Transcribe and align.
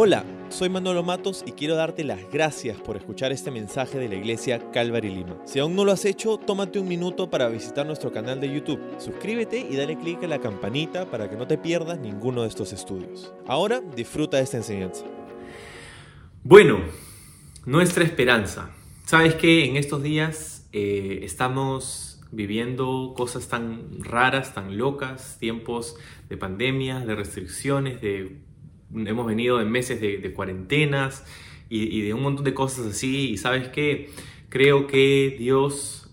Hola, 0.00 0.24
soy 0.48 0.68
Manolo 0.68 1.02
Matos 1.02 1.42
y 1.44 1.50
quiero 1.50 1.74
darte 1.74 2.04
las 2.04 2.20
gracias 2.30 2.80
por 2.80 2.96
escuchar 2.96 3.32
este 3.32 3.50
mensaje 3.50 3.98
de 3.98 4.08
la 4.08 4.14
iglesia 4.14 4.70
Calvary 4.70 5.12
Lima. 5.12 5.42
Si 5.44 5.58
aún 5.58 5.74
no 5.74 5.84
lo 5.84 5.90
has 5.90 6.04
hecho, 6.04 6.36
tómate 6.38 6.78
un 6.78 6.86
minuto 6.86 7.28
para 7.28 7.48
visitar 7.48 7.84
nuestro 7.84 8.12
canal 8.12 8.40
de 8.40 8.54
YouTube. 8.54 8.80
Suscríbete 8.98 9.58
y 9.58 9.74
dale 9.74 9.98
clic 9.98 10.22
a 10.22 10.28
la 10.28 10.38
campanita 10.38 11.10
para 11.10 11.28
que 11.28 11.34
no 11.34 11.48
te 11.48 11.58
pierdas 11.58 11.98
ninguno 11.98 12.42
de 12.42 12.48
estos 12.48 12.72
estudios. 12.72 13.32
Ahora 13.48 13.80
disfruta 13.80 14.36
de 14.36 14.44
esta 14.44 14.58
enseñanza. 14.58 15.04
Bueno, 16.44 16.78
nuestra 17.66 18.04
esperanza. 18.04 18.70
Sabes 19.04 19.34
que 19.34 19.64
en 19.64 19.76
estos 19.76 20.00
días 20.00 20.68
eh, 20.72 21.22
estamos 21.24 22.20
viviendo 22.30 23.14
cosas 23.16 23.48
tan 23.48 24.00
raras, 24.04 24.54
tan 24.54 24.78
locas, 24.78 25.38
tiempos 25.40 25.96
de 26.28 26.36
pandemia, 26.36 27.00
de 27.00 27.16
restricciones, 27.16 28.00
de 28.00 28.46
hemos 28.94 29.26
venido 29.26 29.60
en 29.60 29.70
meses 29.70 30.00
de, 30.00 30.32
cuarentenas 30.32 31.24
y, 31.68 32.00
de 32.02 32.14
un 32.14 32.22
montón 32.22 32.44
de 32.44 32.54
cosas 32.54 32.86
así. 32.86 33.30
Y 33.30 33.36
sabes 33.36 33.68
qué, 33.68 34.10
creo 34.48 34.86
que 34.86 35.36
Dios 35.38 36.10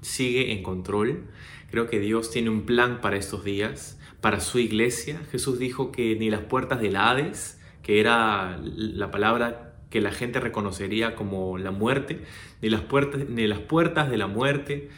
sigue 0.00 0.52
en 0.52 0.62
control. 0.62 1.24
Creo 1.70 1.88
que 1.88 1.98
Dios 1.98 2.30
tiene 2.30 2.50
un 2.50 2.62
plan 2.62 3.00
para 3.00 3.16
estos 3.16 3.44
días, 3.44 3.98
para 4.20 4.40
su 4.40 4.58
iglesia. 4.58 5.20
Jesús 5.32 5.58
dijo 5.58 5.90
que 5.90 6.16
ni 6.16 6.30
las 6.30 6.42
puertas 6.42 6.80
del 6.80 6.96
Hades, 6.96 7.60
que 7.82 8.00
era 8.00 8.60
la 8.62 9.10
palabra 9.10 9.74
que 9.90 10.00
la 10.00 10.10
gente 10.10 10.40
reconocería 10.40 11.14
como 11.14 11.58
la 11.58 11.70
muerte, 11.70 12.20
ni 12.62 12.68
las 12.68 12.80
puertas, 12.80 13.28
ni 13.28 13.46
las 13.46 13.60
puertas 13.60 14.10
de 14.10 14.18
la 14.18 14.26
muerte 14.26 14.90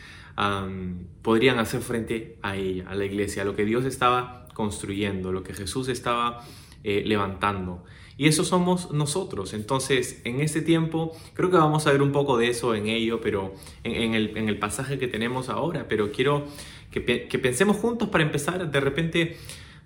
podrían 1.22 1.58
hacer 1.58 1.80
frente 1.80 2.38
a 2.42 2.56
ella, 2.56 2.84
a 2.88 2.94
la 2.94 3.04
iglesia, 3.04 3.42
a 3.42 3.44
lo 3.44 3.56
que 3.56 3.64
Dios 3.64 3.84
estaba 3.84 4.46
construyendo, 4.54 5.32
lo 5.32 5.42
que 5.42 5.54
Jesús 5.54 5.88
estaba 5.88 6.44
eh, 6.88 7.02
levantando. 7.04 7.82
Y 8.16 8.28
eso 8.28 8.44
somos 8.44 8.92
nosotros. 8.92 9.54
Entonces, 9.54 10.22
en 10.22 10.40
este 10.40 10.62
tiempo, 10.62 11.16
creo 11.34 11.50
que 11.50 11.56
vamos 11.56 11.84
a 11.88 11.90
ver 11.90 12.00
un 12.00 12.12
poco 12.12 12.38
de 12.38 12.48
eso 12.48 12.76
en 12.76 12.86
ello, 12.86 13.20
pero 13.20 13.54
en, 13.82 14.14
el, 14.14 14.58
pasaje 14.60 14.96
que 14.96 15.08
tenemos 15.08 15.48
ahora. 15.48 15.88
Pero 15.88 16.12
quiero 16.12 16.46
que, 16.92 17.00
pensemos 17.00 17.78
juntos 17.78 18.08
para 18.08 18.22
empezar, 18.22 18.70
de 18.70 18.78
repente, 18.80 19.36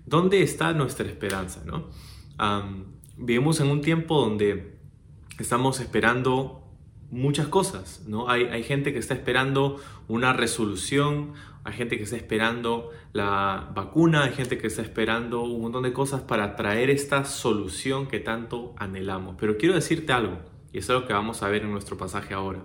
¿dónde 0.05 0.43
está 0.43 0.73
nuestra 0.73 1.07
esperanza? 1.07 1.63
¿no? 1.65 1.89
vivimos 3.17 3.59
en 3.61 3.71
un 3.71 3.81
tiempo 3.81 4.21
donde 4.21 4.77
estamos 5.39 5.79
esperando 5.79 6.63
muchas 7.09 7.47
cosas, 7.47 8.03
¿no? 8.05 8.29
Hay, 8.29 8.43
hay, 8.43 8.61
gente 8.61 8.93
que 8.93 8.99
está 8.99 9.15
esperando 9.15 9.77
una 10.07 10.33
resolución, 10.33 11.33
hay 11.63 11.73
gente 11.73 11.97
que 11.97 12.03
está 12.03 12.15
esperando 12.15 12.89
la 13.13 13.71
vacuna, 13.75 14.23
hay 14.23 14.33
gente 14.33 14.57
que 14.57 14.67
está 14.67 14.81
esperando 14.81 15.43
un 15.43 15.61
montón 15.61 15.83
de 15.83 15.93
cosas 15.93 16.21
para 16.21 16.55
traer 16.55 16.89
esta 16.89 17.25
solución 17.25 18.07
que 18.07 18.19
tanto 18.19 18.73
anhelamos. 18.77 19.35
Pero 19.39 19.57
quiero 19.57 19.75
decirte 19.75 20.13
algo, 20.13 20.39
y 20.73 20.79
eso 20.79 20.95
es 20.95 21.01
lo 21.01 21.07
que 21.07 21.13
vamos 21.13 21.43
a 21.43 21.49
ver 21.49 21.63
en 21.63 21.71
nuestro 21.71 21.97
pasaje 21.97 22.33
ahora. 22.33 22.63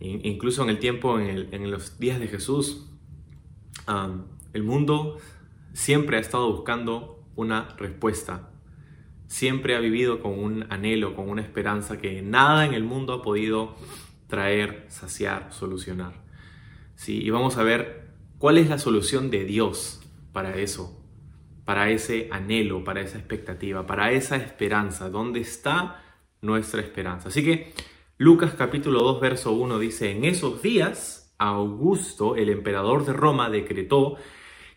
Incluso 0.00 0.64
en 0.64 0.70
el 0.70 0.78
tiempo, 0.78 1.20
en, 1.20 1.70
los 1.70 1.98
días 1.98 2.18
de 2.18 2.26
Jesús, 2.26 2.88
el 4.52 4.62
mundo 4.62 5.18
siempre 5.72 6.16
ha 6.16 6.20
estado 6.20 6.50
buscando 6.52 7.24
una 7.36 7.68
respuesta 7.78 8.48
siempre 9.32 9.74
ha 9.74 9.80
vivido 9.80 10.20
con 10.20 10.38
un 10.38 10.66
anhelo, 10.68 11.16
con 11.16 11.30
una 11.30 11.40
esperanza 11.40 11.96
que 11.96 12.20
nada 12.20 12.66
en 12.66 12.74
el 12.74 12.84
mundo 12.84 13.14
ha 13.14 13.22
podido 13.22 13.74
traer, 14.26 14.84
saciar, 14.88 15.50
solucionar. 15.54 16.21
¿Sí? 16.94 17.22
Y 17.22 17.30
vamos 17.30 17.56
a 17.56 17.62
ver 17.62 18.10
cuál 18.38 18.58
es 18.58 18.68
la 18.68 18.78
solución 18.78 19.30
de 19.30 19.44
Dios 19.44 20.00
para 20.32 20.56
eso, 20.56 21.02
para 21.64 21.90
ese 21.90 22.28
anhelo, 22.30 22.84
para 22.84 23.00
esa 23.00 23.18
expectativa, 23.18 23.86
para 23.86 24.12
esa 24.12 24.36
esperanza. 24.36 25.10
¿Dónde 25.10 25.40
está 25.40 26.02
nuestra 26.40 26.80
esperanza? 26.80 27.28
Así 27.28 27.44
que 27.44 27.72
Lucas 28.18 28.54
capítulo 28.56 29.02
2, 29.02 29.20
verso 29.20 29.52
1 29.52 29.78
dice, 29.78 30.10
en 30.10 30.24
esos 30.24 30.62
días 30.62 31.34
Augusto, 31.38 32.36
el 32.36 32.50
emperador 32.50 33.04
de 33.04 33.12
Roma, 33.12 33.50
decretó 33.50 34.16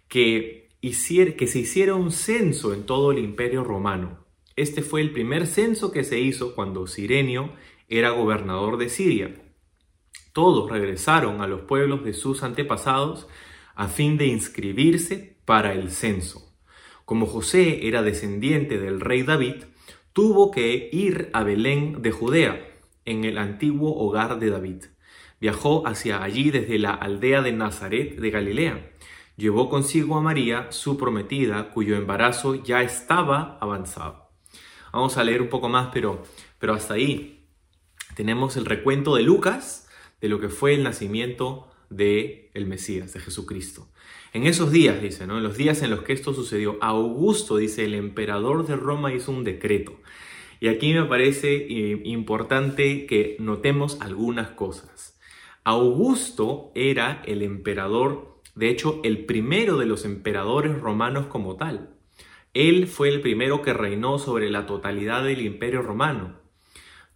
que, 0.07 0.69
que 0.81 1.47
se 1.47 1.59
hiciera 1.59 1.95
un 1.95 2.11
censo 2.11 2.73
en 2.73 2.85
todo 2.85 3.11
el 3.11 3.19
imperio 3.19 3.63
romano 3.63 4.25
este 4.55 4.83
fue 4.83 5.01
el 5.01 5.11
primer 5.11 5.47
censo 5.47 5.91
que 5.91 6.05
se 6.05 6.19
hizo 6.19 6.55
cuando 6.55 6.87
Sirenio 6.87 7.51
era 7.89 8.11
gobernador 8.11 8.77
de 8.77 8.87
Siria. 8.87 9.35
Todos 10.35 10.69
regresaron 10.69 11.39
a 11.39 11.47
los 11.47 11.61
pueblos 11.61 12.03
de 12.03 12.13
sus 12.13 12.43
antepasados 12.43 13.25
a 13.73 13.87
fin 13.87 14.17
de 14.17 14.25
inscribirse 14.25 15.37
para 15.45 15.71
el 15.71 15.91
censo. 15.91 16.53
Como 17.05 17.25
José 17.25 17.87
era 17.87 18.01
descendiente 18.01 18.77
del 18.77 18.99
rey 18.99 19.23
David, 19.23 19.63
tuvo 20.11 20.51
que 20.51 20.89
ir 20.91 21.29
a 21.31 21.43
Belén 21.43 22.01
de 22.01 22.11
Judea, 22.11 22.67
en 23.05 23.23
el 23.23 23.37
antiguo 23.37 23.95
hogar 23.95 24.37
de 24.37 24.49
David. 24.49 24.83
Viajó 25.39 25.87
hacia 25.87 26.21
allí 26.21 26.51
desde 26.51 26.79
la 26.79 26.91
aldea 26.91 27.41
de 27.41 27.53
Nazaret 27.53 28.19
de 28.19 28.29
Galilea. 28.29 28.91
Llevó 29.37 29.69
consigo 29.69 30.17
a 30.17 30.21
María, 30.21 30.69
su 30.69 30.97
prometida, 30.97 31.71
cuyo 31.71 31.95
embarazo 31.95 32.55
ya 32.61 32.81
estaba 32.81 33.57
avanzado. 33.61 34.31
Vamos 34.91 35.15
a 35.15 35.23
leer 35.23 35.41
un 35.41 35.47
poco 35.47 35.69
más, 35.69 35.91
pero, 35.93 36.23
pero 36.59 36.73
hasta 36.73 36.95
ahí 36.95 37.47
tenemos 38.15 38.57
el 38.57 38.65
recuento 38.65 39.15
de 39.15 39.23
Lucas 39.23 39.84
de 40.25 40.29
lo 40.29 40.39
que 40.39 40.49
fue 40.49 40.73
el 40.73 40.81
nacimiento 40.81 41.67
de 41.91 42.49
el 42.55 42.65
Mesías, 42.65 43.13
de 43.13 43.19
Jesucristo. 43.19 43.87
En 44.33 44.47
esos 44.47 44.71
días, 44.71 44.99
dice, 44.99 45.27
¿no? 45.27 45.37
En 45.37 45.43
los 45.43 45.55
días 45.55 45.83
en 45.83 45.91
los 45.91 46.01
que 46.01 46.13
esto 46.13 46.33
sucedió, 46.33 46.79
Augusto, 46.81 47.57
dice, 47.57 47.85
el 47.85 47.93
emperador 47.93 48.65
de 48.65 48.75
Roma 48.75 49.13
hizo 49.13 49.31
un 49.31 49.43
decreto. 49.43 49.99
Y 50.59 50.69
aquí 50.69 50.93
me 50.93 51.05
parece 51.05 51.57
eh, 51.57 52.01
importante 52.05 53.05
que 53.05 53.37
notemos 53.39 54.01
algunas 54.01 54.49
cosas. 54.49 55.19
Augusto 55.63 56.71
era 56.73 57.21
el 57.27 57.43
emperador, 57.43 58.41
de 58.55 58.69
hecho, 58.69 59.01
el 59.03 59.25
primero 59.25 59.77
de 59.77 59.85
los 59.85 60.05
emperadores 60.05 60.81
romanos 60.81 61.27
como 61.27 61.55
tal. 61.55 61.91
Él 62.55 62.87
fue 62.87 63.09
el 63.09 63.21
primero 63.21 63.61
que 63.61 63.73
reinó 63.73 64.17
sobre 64.17 64.49
la 64.49 64.65
totalidad 64.65 65.23
del 65.23 65.41
imperio 65.45 65.83
romano. 65.83 66.39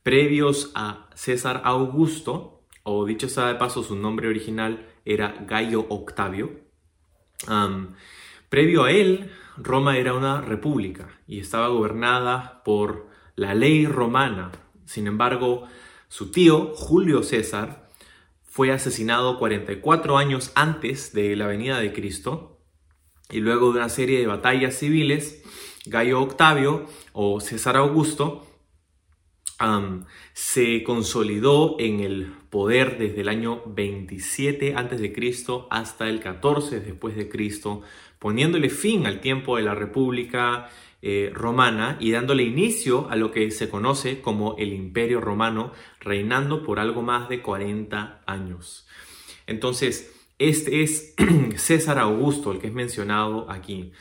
Previos 0.03 0.72
a 0.75 1.09
César 1.16 1.64
Augusto, 1.66 2.59
o 2.92 3.06
dicho 3.06 3.30
sea 3.30 3.48
de 3.48 3.56
paso, 3.56 3.84
su 3.84 3.96
nombre 3.96 4.28
original 4.28 4.88
era 5.06 5.36
Gallo 5.48 5.86
Octavio, 5.90 6.62
previo 8.50 8.84
a 8.84 8.92
él, 8.92 9.32
Roma 9.58 9.98
era 9.98 10.14
una 10.14 10.42
república 10.42 11.10
y 11.28 11.40
estaba 11.40 11.68
gobernada 11.68 12.64
por 12.64 13.08
la 13.36 13.54
ley 13.54 13.86
romana. 13.86 14.52
Sin 14.86 15.06
embargo, 15.08 15.68
su 16.08 16.32
tío, 16.32 16.74
Julio 16.76 17.24
César, 17.24 17.90
fue 18.44 18.72
asesinado 18.72 19.38
44 19.38 20.18
años 20.18 20.52
antes 20.56 21.14
de 21.14 21.36
la 21.36 21.46
venida 21.46 21.80
de 21.80 21.94
Cristo 21.94 22.60
y 23.30 23.40
luego 23.40 23.72
de 23.72 23.80
una 23.80 23.90
serie 23.90 24.20
de 24.20 24.28
batallas 24.28 24.76
civiles, 24.76 25.44
Gallo 25.86 26.22
Octavio 26.22 26.88
o 27.14 27.40
César 27.40 27.78
Augusto 27.78 28.49
se 30.34 30.84
consolidó 30.84 31.75
en 31.80 32.00
el 32.00 32.34
poder 32.50 32.97
desde 32.97 33.22
el 33.22 33.30
año 33.30 33.62
27 33.66 34.75
a.C. 34.75 35.14
hasta 35.70 36.08
el 36.08 36.20
14 36.20 36.80
después 36.80 37.16
de 37.16 37.28
Cristo, 37.28 37.81
poniéndole 38.19 38.69
fin 38.69 39.06
al 39.06 39.19
tiempo 39.19 39.58
de 39.58 39.64
la 39.64 39.75
República 39.75 40.69
eh, 41.02 41.31
Romana 41.34 41.98
y 42.00 42.12
dándole 42.12 42.44
inicio 42.44 43.09
a 43.09 43.16
lo 43.16 43.31
que 43.31 43.52
se 43.52 43.69
conoce 43.69 44.22
como 44.22 44.56
el 44.58 44.74
Imperio 44.74 45.22
Romano, 45.22 45.72
reinando 46.00 46.64
por 46.64 46.80
algo 46.80 47.02
más 47.02 47.30
de 47.30 47.42
40 47.42 48.22
años. 48.25 48.88
Entonces, 49.48 50.14
este 50.40 50.84
es 50.84 51.16
César 51.58 52.00
Augusto, 52.00 52.52
el 52.52 52.59
que 52.59 52.68
es 52.68 52.74
mencionado 52.74 53.50
aquí. 53.50 53.92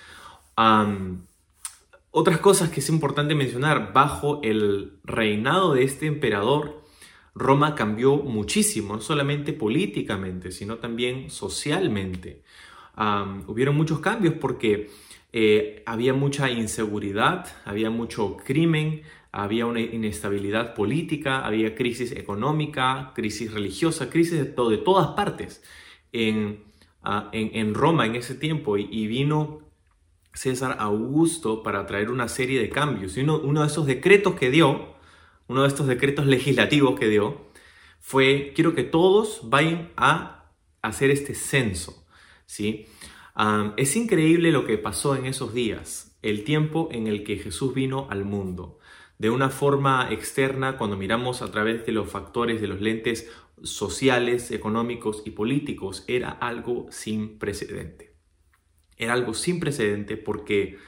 Otras 2.10 2.38
cosas 2.38 2.70
que 2.70 2.80
es 2.80 2.88
importante 2.88 3.34
mencionar, 3.34 3.92
bajo 3.92 4.40
el 4.42 4.98
reinado 5.04 5.74
de 5.74 5.84
este 5.84 6.06
emperador, 6.06 6.82
Roma 7.34 7.74
cambió 7.74 8.16
muchísimo, 8.16 8.96
no 8.96 9.00
solamente 9.00 9.52
políticamente, 9.52 10.50
sino 10.50 10.78
también 10.78 11.30
socialmente. 11.30 12.42
hubieron 13.46 13.76
muchos 13.76 14.00
cambios 14.00 14.34
porque 14.34 14.90
eh, 15.32 15.82
había 15.86 16.14
mucha 16.14 16.50
inseguridad, 16.50 17.46
había 17.64 17.90
mucho 17.90 18.36
crimen, 18.38 19.02
había 19.30 19.66
una 19.66 19.80
inestabilidad 19.80 20.74
política, 20.74 21.44
había 21.44 21.74
crisis 21.74 22.12
económica, 22.12 23.12
crisis 23.14 23.52
religiosa, 23.52 24.10
crisis 24.10 24.38
de, 24.38 24.78
todas 24.78 25.08
partes. 25.08 25.62
Ah, 27.02 27.30
en, 27.32 27.50
en, 27.54 27.74
Roma 27.74 28.06
en 28.06 28.16
ese 28.16 28.34
tiempo 28.34 28.76
y, 28.76 29.06
vino 29.06 29.60
César 30.38 30.76
Augusto 30.78 31.64
para 31.64 31.84
traer 31.86 32.10
una 32.10 32.28
serie 32.28 32.60
de 32.60 32.70
cambios. 32.70 33.16
Y 33.16 33.22
uno, 33.22 33.60
de 33.60 33.66
esos 33.66 33.86
decretos 33.86 34.34
que 34.34 34.50
dio, 34.50 34.94
uno 35.48 35.62
de 35.62 35.68
estos 35.68 35.88
decretos 35.88 36.26
legislativos 36.26 36.96
que 36.96 37.08
dio, 37.08 37.48
fue, 37.98 38.52
quiero 38.54 38.72
que 38.72 38.84
todos 38.84 39.40
vayan 39.50 39.90
a 39.96 40.52
hacer 40.80 41.10
este 41.10 41.34
censo. 41.34 42.06
¿sí? 42.46 42.86
Es 43.76 43.96
increíble 43.96 44.52
lo 44.52 44.64
que 44.64 44.78
pasó 44.78 45.16
en 45.16 45.26
esos 45.26 45.52
días. 45.54 46.04
el 46.20 46.42
tiempo 46.42 46.88
en 46.90 47.06
el 47.06 47.22
que 47.22 47.36
Jesús 47.36 47.74
vino 47.74 48.08
al 48.10 48.24
mundo. 48.24 48.78
De 49.18 49.30
una 49.30 49.50
forma 49.50 50.08
externa, 50.10 50.76
cuando 50.76 50.96
miramos 50.96 51.42
a 51.42 51.50
través 51.50 51.86
de 51.86 51.92
los 51.92 52.08
factores, 52.08 52.60
de 52.60 52.66
los 52.66 52.80
lentes 52.80 53.30
sociales, 53.62 54.50
económicos 54.50 55.22
y 55.24 55.30
políticos, 55.30 56.04
era 56.08 56.30
algo 56.30 56.86
sin 56.90 57.38
precedente. 57.38 58.07
Era 58.98 59.14
algo 59.14 59.32
sin 59.32 59.60
precedente 59.60 60.16
porque 60.16 60.78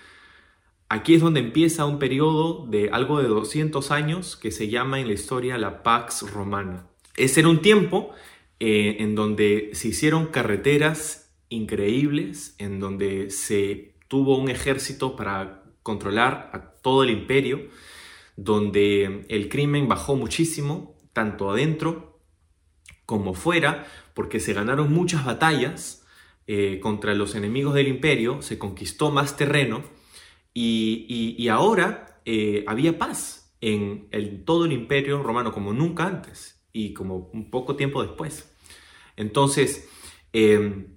aquí 0.89 1.15
es 1.15 1.23
donde 1.23 1.41
empieza 1.41 1.87
un 1.87 1.99
periodo 1.99 2.67
de 2.67 2.91
algo 2.91 3.23
de 3.23 3.29
200 3.29 3.91
años 3.91 4.37
que 4.37 4.51
se 4.51 4.69
llama 4.69 5.01
en 5.01 5.07
la 5.07 5.15
historia 5.15 5.57
la 5.57 5.83
Pax 5.83 6.31
Romana. 6.33 6.87
Ese 7.17 7.41
era 7.41 7.49
un 7.49 7.62
tiempo 7.62 8.11
eh, 8.59 8.97
en 8.99 9.15
donde 9.15 9.71
se 9.73 9.89
hicieron 9.89 10.27
carreteras 10.27 11.33
increíbles, 11.49 12.55
en 12.59 12.81
donde 12.81 13.31
se 13.31 13.95
tuvo 14.09 14.37
un 14.39 14.51
ejército 14.51 15.17
para 15.17 15.62
controlar 15.83 16.51
a 16.53 16.73
todo 16.83 17.05
el 17.05 17.11
imperio, 17.11 17.69
donde 18.37 19.27
el 19.29 19.49
crimen 19.49 19.89
bajó 19.89 20.17
muchísimo, 20.17 20.97
tanto 21.12 21.51
adentro 21.51 22.19
como 23.07 23.35
fuera, 23.35 23.87
porque 24.15 24.41
se 24.41 24.53
ganaron 24.53 24.93
muchas 24.93 25.25
batallas 25.25 26.00
eh, 26.52 26.81
contra 26.81 27.14
los 27.14 27.37
enemigos 27.37 27.75
del 27.75 27.87
imperio, 27.87 28.43
se 28.43 28.58
conquistó 28.58 29.12
más 29.12 29.37
terreno 29.37 29.85
y, 30.52 31.47
ahora 31.47 32.20
eh, 32.25 32.64
había 32.67 32.99
paz 32.99 33.55
en, 33.61 34.08
todo 34.44 34.64
el 34.64 34.73
imperio 34.73 35.23
romano 35.23 35.52
como 35.52 35.73
nunca 35.73 36.08
antes 36.08 36.61
y 36.73 36.93
como 36.93 37.31
un 37.32 37.52
poco 37.52 37.76
tiempo 37.76 38.02
después. 38.02 38.52
Entonces, 39.17 39.88
em, 40.32 40.97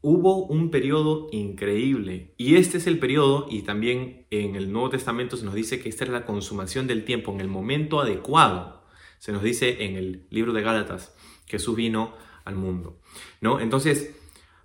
hubo 0.00 0.44
un 0.44 0.70
periodo 0.70 1.28
increíble 1.30 2.34
y 2.36 2.56
este 2.56 2.78
es 2.78 2.88
el 2.88 2.98
periodo 2.98 3.46
y 3.48 3.62
también 3.62 4.26
en 4.30 4.56
el 4.56 4.72
Nuevo 4.72 4.90
Testamento 4.90 5.36
se 5.36 5.44
nos 5.44 5.54
dice 5.54 5.78
que 5.78 5.88
esta 5.88 6.02
es 6.02 6.10
la 6.10 6.26
consumación 6.26 6.88
del 6.88 7.04
tiempo 7.04 7.32
en 7.32 7.40
el 7.40 7.48
momento 7.48 8.00
adecuado. 8.00 8.82
Se 9.20 9.30
nos 9.30 9.44
dice 9.44 9.84
en 9.84 9.94
el 9.94 10.26
libro 10.30 10.52
de 10.52 10.62
Gálatas 10.62 11.14
que 11.46 11.58
Jesús 11.58 11.76
vino 11.76 12.16
al 12.44 12.56
mundo, 12.56 12.98
¿no? 13.40 13.60
Entonces, 13.60 14.16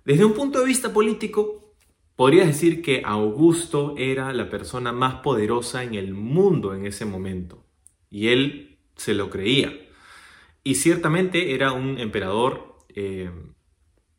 desde 0.04 0.24
un 0.24 0.34
punto 0.34 0.60
de 0.60 0.66
vista 0.66 0.92
político, 0.92 1.74
podrías 2.16 2.46
decir 2.46 2.82
que 2.82 3.02
Augusto 3.04 3.94
era 3.96 4.32
la 4.32 4.48
persona 4.48 4.92
más 4.92 5.16
poderosa 5.16 5.82
en 5.84 5.94
el 5.94 6.14
mundo 6.14 6.74
en 6.74 6.86
ese 6.86 7.04
momento 7.04 7.64
y 8.10 8.28
él 8.28 8.78
se 8.96 9.14
lo 9.14 9.30
creía. 9.30 9.72
Y 10.62 10.74
ciertamente 10.74 11.54
era 11.54 11.72
un 11.72 11.98
emperador 11.98 12.76
eh, 12.94 13.30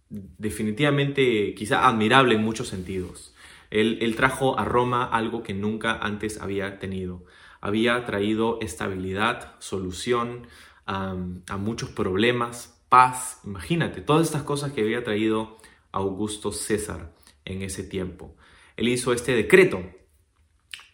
definitivamente 0.10 1.54
quizá 1.54 1.88
admirable 1.88 2.36
en 2.36 2.44
muchos 2.44 2.68
sentidos. 2.68 3.36
Él, 3.70 4.16
trajo 4.18 4.60
a 4.60 4.66
Roma 4.66 5.06
algo 5.06 5.44
que 5.44 5.54
nunca 5.54 5.98
antes 5.98 6.42
había 6.42 6.80
tenido. 6.80 7.24
Había 7.62 8.04
traído 8.06 8.60
estabilidad, 8.62 9.56
solución 9.60 10.48
a 10.86 11.16
muchos 11.58 11.90
problemas, 11.90 12.82
paz. 12.90 13.40
Imagínate, 13.46 14.02
todas 14.02 14.28
estas 14.28 14.44
cosas 14.44 14.74
que 14.74 14.82
había 14.82 15.06
traído 15.06 15.58
Augusto 15.92 16.52
César 16.52 17.14
en 17.46 17.62
ese 17.62 17.84
tiempo. 17.84 18.36
Él 18.78 18.88
hizo 18.88 19.14
este 19.14 19.36
decreto 19.36 19.84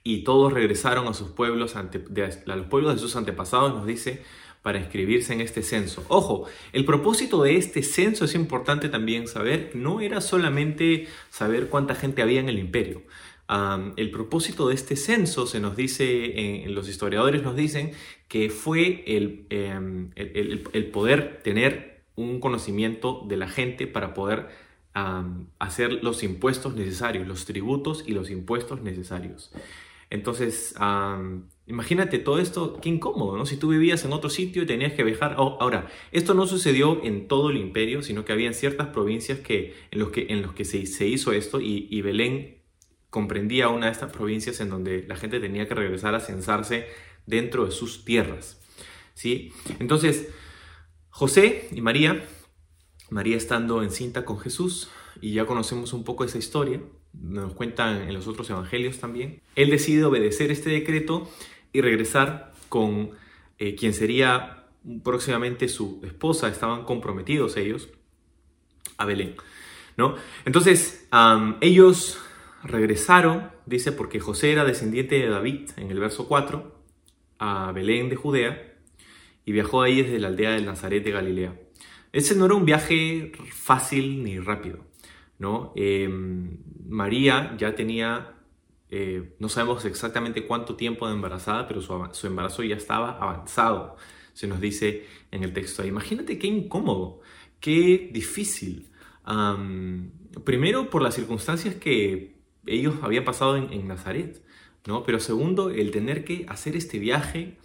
y 0.03 0.23
todos 0.23 0.53
regresaron 0.53 1.07
a 1.07 1.13
sus 1.13 1.29
pueblos, 1.29 1.75
a 1.75 1.89
los 2.45 2.65
pueblos 2.67 2.93
de 2.93 2.99
sus 2.99 3.15
antepasados, 3.15 3.73
nos 3.73 3.85
dice, 3.85 4.23
para 4.61 4.79
inscribirse 4.79 5.33
en 5.33 5.41
este 5.41 5.63
censo. 5.63 6.05
Ojo, 6.07 6.45
el 6.73 6.85
propósito 6.85 7.43
de 7.43 7.57
este 7.57 7.83
censo 7.83 8.25
es 8.25 8.35
importante 8.35 8.89
también 8.89 9.27
saber, 9.27 9.71
no 9.75 10.01
era 10.01 10.21
solamente 10.21 11.07
saber 11.29 11.69
cuánta 11.69 11.95
gente 11.95 12.21
había 12.21 12.39
en 12.39 12.49
el 12.49 12.59
imperio. 12.59 13.03
el 13.95 14.11
propósito 14.11 14.67
de 14.67 14.75
este 14.75 14.95
censo 14.95 15.47
se 15.47 15.59
nos 15.59 15.77
dice, 15.77 16.65
los 16.67 16.89
historiadores 16.89 17.43
nos 17.43 17.55
dicen 17.55 17.91
que 18.27 18.49
fue 18.49 19.03
em, 19.07 20.11
el, 20.15 20.67
el, 20.73 20.85
poder 20.87 21.41
tener 21.43 22.03
un 22.15 22.39
conocimiento 22.41 23.23
de 23.27 23.37
la 23.37 23.47
gente 23.47 23.87
para 23.87 24.13
poder 24.13 24.49
hacer 25.59 26.03
los 26.03 26.23
impuestos 26.23 26.75
necesarios, 26.75 27.27
los 27.27 27.45
tributos 27.45 28.03
y 28.07 28.13
los 28.13 28.29
impuestos 28.29 28.81
necesarios. 28.81 29.51
Entonces, 30.09 30.73
imagínate 31.65 32.19
todo 32.19 32.39
esto, 32.39 32.79
qué 32.81 32.89
incómodo, 32.89 33.37
¿no? 33.37 33.45
Si 33.45 33.57
tú 33.57 33.69
vivías 33.69 34.05
en 34.05 34.13
otro 34.13 34.29
sitio 34.29 34.63
y 34.63 34.65
tenías 34.65 34.93
que 34.93 35.03
viajar. 35.03 35.35
Oh, 35.37 35.57
ahora, 35.59 35.87
esto 36.11 36.33
no 36.33 36.47
sucedió 36.47 37.03
en 37.03 37.27
todo 37.27 37.49
el 37.49 37.57
imperio, 37.57 38.01
sino 38.01 38.23
que 38.23 38.31
había 38.31 38.53
ciertas 38.53 38.87
provincias 38.87 39.39
que, 39.39 39.75
en 39.91 39.99
los 39.99 40.11
que, 40.11 40.27
que 40.55 40.65
se, 40.65 40.85
se 40.85 41.07
hizo 41.07 41.33
esto 41.33 41.59
y, 41.59 42.01
Belén 42.01 42.57
comprendía 43.09 43.69
una 43.69 43.87
de 43.87 43.93
estas 43.93 44.11
provincias 44.11 44.59
en 44.59 44.69
donde 44.69 45.05
la 45.07 45.15
gente 45.15 45.39
tenía 45.39 45.67
que 45.67 45.73
regresar 45.73 46.13
a 46.13 46.19
censarse 46.19 46.87
dentro 47.25 47.65
de 47.65 47.71
sus 47.71 48.05
tierras. 48.05 48.61
¿sí? 49.13 49.51
Entonces, 49.79 50.29
José 51.09 51.67
y 51.71 51.81
María, 51.81 52.23
María 53.09 53.37
estando 53.37 53.83
encinta 53.83 54.25
con 54.25 54.39
Jesús, 54.39 54.89
y 55.21 55.33
ya 55.33 55.45
conocemos 55.45 55.93
un 55.93 56.03
poco 56.03 56.23
esa 56.23 56.37
historia, 56.37 56.81
nos 57.13 57.53
cuentan 57.53 58.03
en 58.03 58.13
los 58.13 58.27
otros 58.27 58.49
evangelios 58.49 58.99
también, 58.99 59.41
él 59.55 59.69
decide 59.69 60.05
obedecer 60.05 60.51
este 60.51 60.69
decreto 60.69 61.29
y 61.73 61.81
regresar 61.81 62.53
con 62.69 63.11
eh, 63.57 63.75
quien 63.75 63.93
sería 63.93 64.65
próximamente 65.03 65.67
su 65.67 66.01
esposa, 66.03 66.47
estaban 66.47 66.83
comprometidos 66.83 67.57
ellos 67.57 67.89
a 68.97 69.05
Belén. 69.05 69.35
¿no? 69.97 70.15
Entonces, 70.45 71.07
ellos 71.59 72.19
regresaron, 72.63 73.51
dice, 73.65 73.91
porque 73.91 74.19
José 74.19 74.51
era 74.51 74.63
descendiente 74.63 75.15
de 75.15 75.27
David, 75.27 75.71
en 75.75 75.91
el 75.91 75.99
verso 75.99 76.27
4, 76.27 76.75
a 77.39 77.71
Belén 77.73 78.09
de 78.09 78.15
Judea, 78.15 78.75
y 79.43 79.51
viajó 79.51 79.81
ahí 79.81 80.03
desde 80.03 80.19
la 80.19 80.27
aldea 80.27 80.51
de 80.51 80.61
Nazaret 80.61 81.03
de 81.03 81.11
Galilea. 81.11 81.59
Ese 82.17 82.33
no 82.33 82.45
era 82.45 82.55
un 82.55 82.65
viaje 82.65 83.31
fácil 83.51 84.23
ni 84.23 84.39
rápido. 84.39 84.79
¿no? 85.37 85.71
Em, 85.75 86.57
María 86.89 87.55
ya 87.59 87.75
tenía, 87.75 88.33
eh, 88.89 89.35
no 89.37 89.49
sabemos 89.49 89.85
exactamente 89.85 90.47
cuánto 90.47 90.75
tiempo 90.75 91.05
de 91.07 91.13
embarazada, 91.13 91.67
pero 91.67 91.79
su, 91.79 92.25
embarazo 92.25 92.63
ya 92.63 92.75
estaba 92.75 93.19
avanzado, 93.21 93.97
se 94.33 94.47
nos 94.47 94.59
dice 94.59 95.05
en 95.29 95.43
el 95.43 95.53
texto. 95.53 95.85
Imagínate 95.85 96.39
qué 96.39 96.47
incómodo, 96.47 97.21
qué 97.59 98.09
difícil. 98.11 98.89
primero 100.43 100.89
por 100.89 101.03
las 101.03 101.13
circunstancias 101.13 101.75
que 101.75 102.35
ellos 102.65 102.95
habían 103.03 103.25
pasado 103.25 103.57
en, 103.57 103.71
en 103.71 103.87
Nazaret, 103.87 104.41
¿no? 104.87 105.03
Pero 105.03 105.19
segundo, 105.19 105.69
el 105.69 105.91
tener 105.91 106.25
que 106.25 106.47
hacer 106.49 106.75
este 106.75 106.97
viaje 106.97 107.57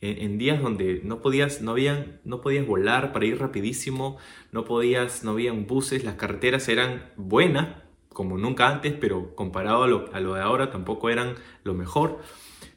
en, 0.00 0.38
días 0.38 0.62
donde 0.62 1.00
no 1.04 1.20
podías, 1.20 1.62
no, 1.62 1.72
habían, 1.72 2.20
no 2.24 2.40
podías 2.40 2.66
volar 2.66 3.12
para 3.12 3.26
ir 3.26 3.38
rapidísimo, 3.38 4.18
no 4.52 4.64
podías, 4.64 5.24
no 5.24 5.32
habían 5.32 5.66
buses, 5.66 6.04
las 6.04 6.16
carreteras 6.16 6.68
eran 6.68 7.10
buenas, 7.16 7.82
como 8.08 8.38
nunca 8.38 8.68
antes, 8.68 8.94
pero 8.94 9.34
comparado 9.34 9.82
a 9.82 9.86
lo, 9.86 10.12
a 10.12 10.20
lo 10.20 10.34
de 10.34 10.40
ahora 10.40 10.70
tampoco 10.70 11.10
eran 11.10 11.34
lo 11.64 11.74
mejor. 11.74 12.20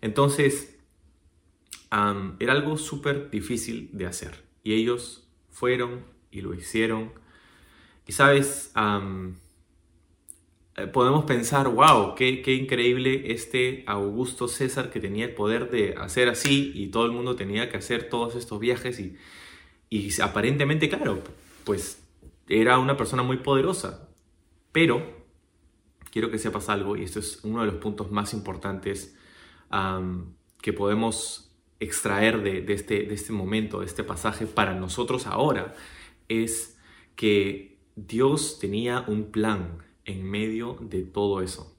Entonces, 0.01 0.79
era 1.91 2.53
algo 2.53 2.77
súper 2.77 3.29
difícil 3.29 3.89
de 3.93 4.05
hacer. 4.05 4.43
Y 4.63 4.73
ellos 4.73 5.27
fueron 5.49 6.05
y 6.31 6.41
lo 6.41 6.53
hicieron. 6.53 7.11
Y 8.05 8.11
sabes, 8.11 8.71
podemos 10.87 11.25
pensar, 11.25 11.67
wow, 11.67 12.15
qué, 12.15 12.41
qué, 12.41 12.53
increíble 12.53 13.31
este 13.31 13.83
Augusto 13.87 14.47
César 14.47 14.89
que 14.89 14.99
tenía 14.99 15.25
el 15.25 15.33
poder 15.33 15.69
de 15.69 15.95
hacer 15.95 16.29
así 16.29 16.71
y 16.75 16.87
todo 16.87 17.05
el 17.05 17.11
mundo 17.11 17.35
tenía 17.35 17.69
que 17.69 17.77
hacer 17.77 18.09
todos 18.09 18.35
estos 18.35 18.59
viajes 18.59 18.99
y, 18.99 19.15
y 19.89 20.21
aparentemente, 20.21 20.89
claro, 20.89 21.21
pues 21.63 22.03
era 22.47 22.79
una 22.79 22.97
persona 22.97 23.23
muy 23.23 23.37
poderosa. 23.37 24.09
Pero 24.71 25.25
quiero 26.11 26.31
que 26.31 26.39
sepas 26.39 26.69
algo 26.69 26.95
y 26.97 27.03
esto 27.03 27.19
es 27.19 27.39
uno 27.43 27.61
de 27.61 27.67
los 27.67 27.75
puntos 27.75 28.11
más 28.11 28.33
importantes 28.33 29.15
que 30.61 30.73
podemos 30.73 31.51
extraer 31.79 32.41
de, 32.43 32.61
de, 32.61 32.73
este, 32.73 33.03
de 33.03 33.13
este 33.13 33.31
momento, 33.31 33.79
de 33.79 33.85
este 33.85 34.03
pasaje 34.03 34.45
para 34.45 34.73
nosotros 34.73 35.27
ahora, 35.27 35.75
es 36.27 36.77
que 37.15 37.77
Dios 37.95 38.59
tenía 38.59 39.05
un 39.07 39.31
plan 39.31 39.83
en 40.09 40.23
medio 40.23 40.77
de 40.81 41.03
todo 41.03 41.41
eso. 41.41 41.75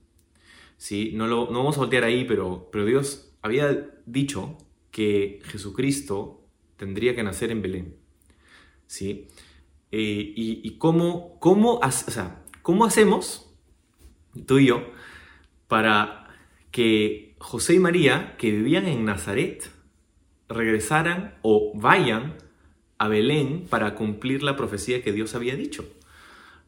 ¿Sí? 0.77 1.13
No, 1.15 1.27
lo, 1.27 1.51
no 1.51 1.59
vamos 1.59 1.77
a 1.77 1.81
voltear 1.81 2.05
ahí, 2.05 2.25
pero, 2.25 2.69
pero 2.73 2.87
Dios 2.87 3.33
había 3.43 3.91
dicho 4.07 4.57
que 4.91 5.41
Jesucristo 5.45 6.43
tendría 6.77 7.15
que 7.15 7.23
nacer 7.23 7.51
en 7.51 7.63
Belén. 7.63 7.97
¿Sí? 8.87 9.29
Eh, 9.93 10.33
y, 10.37 10.79
cómo, 10.79 11.39
cómo, 11.41 11.75
o 11.79 11.91
sea, 11.91 12.45
cómo 12.63 12.85
hacemos, 12.85 13.53
tú 14.47 14.59
y 14.59 14.67
yo, 14.67 14.91
para 15.67 16.29
que 16.71 17.35
José 17.39 17.75
y 17.75 17.79
María, 17.81 18.37
que 18.37 18.51
vivían 18.51 18.87
en 18.87 19.05
Nazaret, 19.05 19.69
regresaran 20.49 21.39
o 21.43 21.73
vayan 21.75 22.37
a 22.99 23.09
Belén 23.09 23.67
para 23.69 23.95
cumplir 23.95 24.43
la 24.43 24.57
profecía 24.57 25.03
que 25.03 25.13
Dios 25.13 25.35
había 25.35 25.57
dicho, 25.57 25.85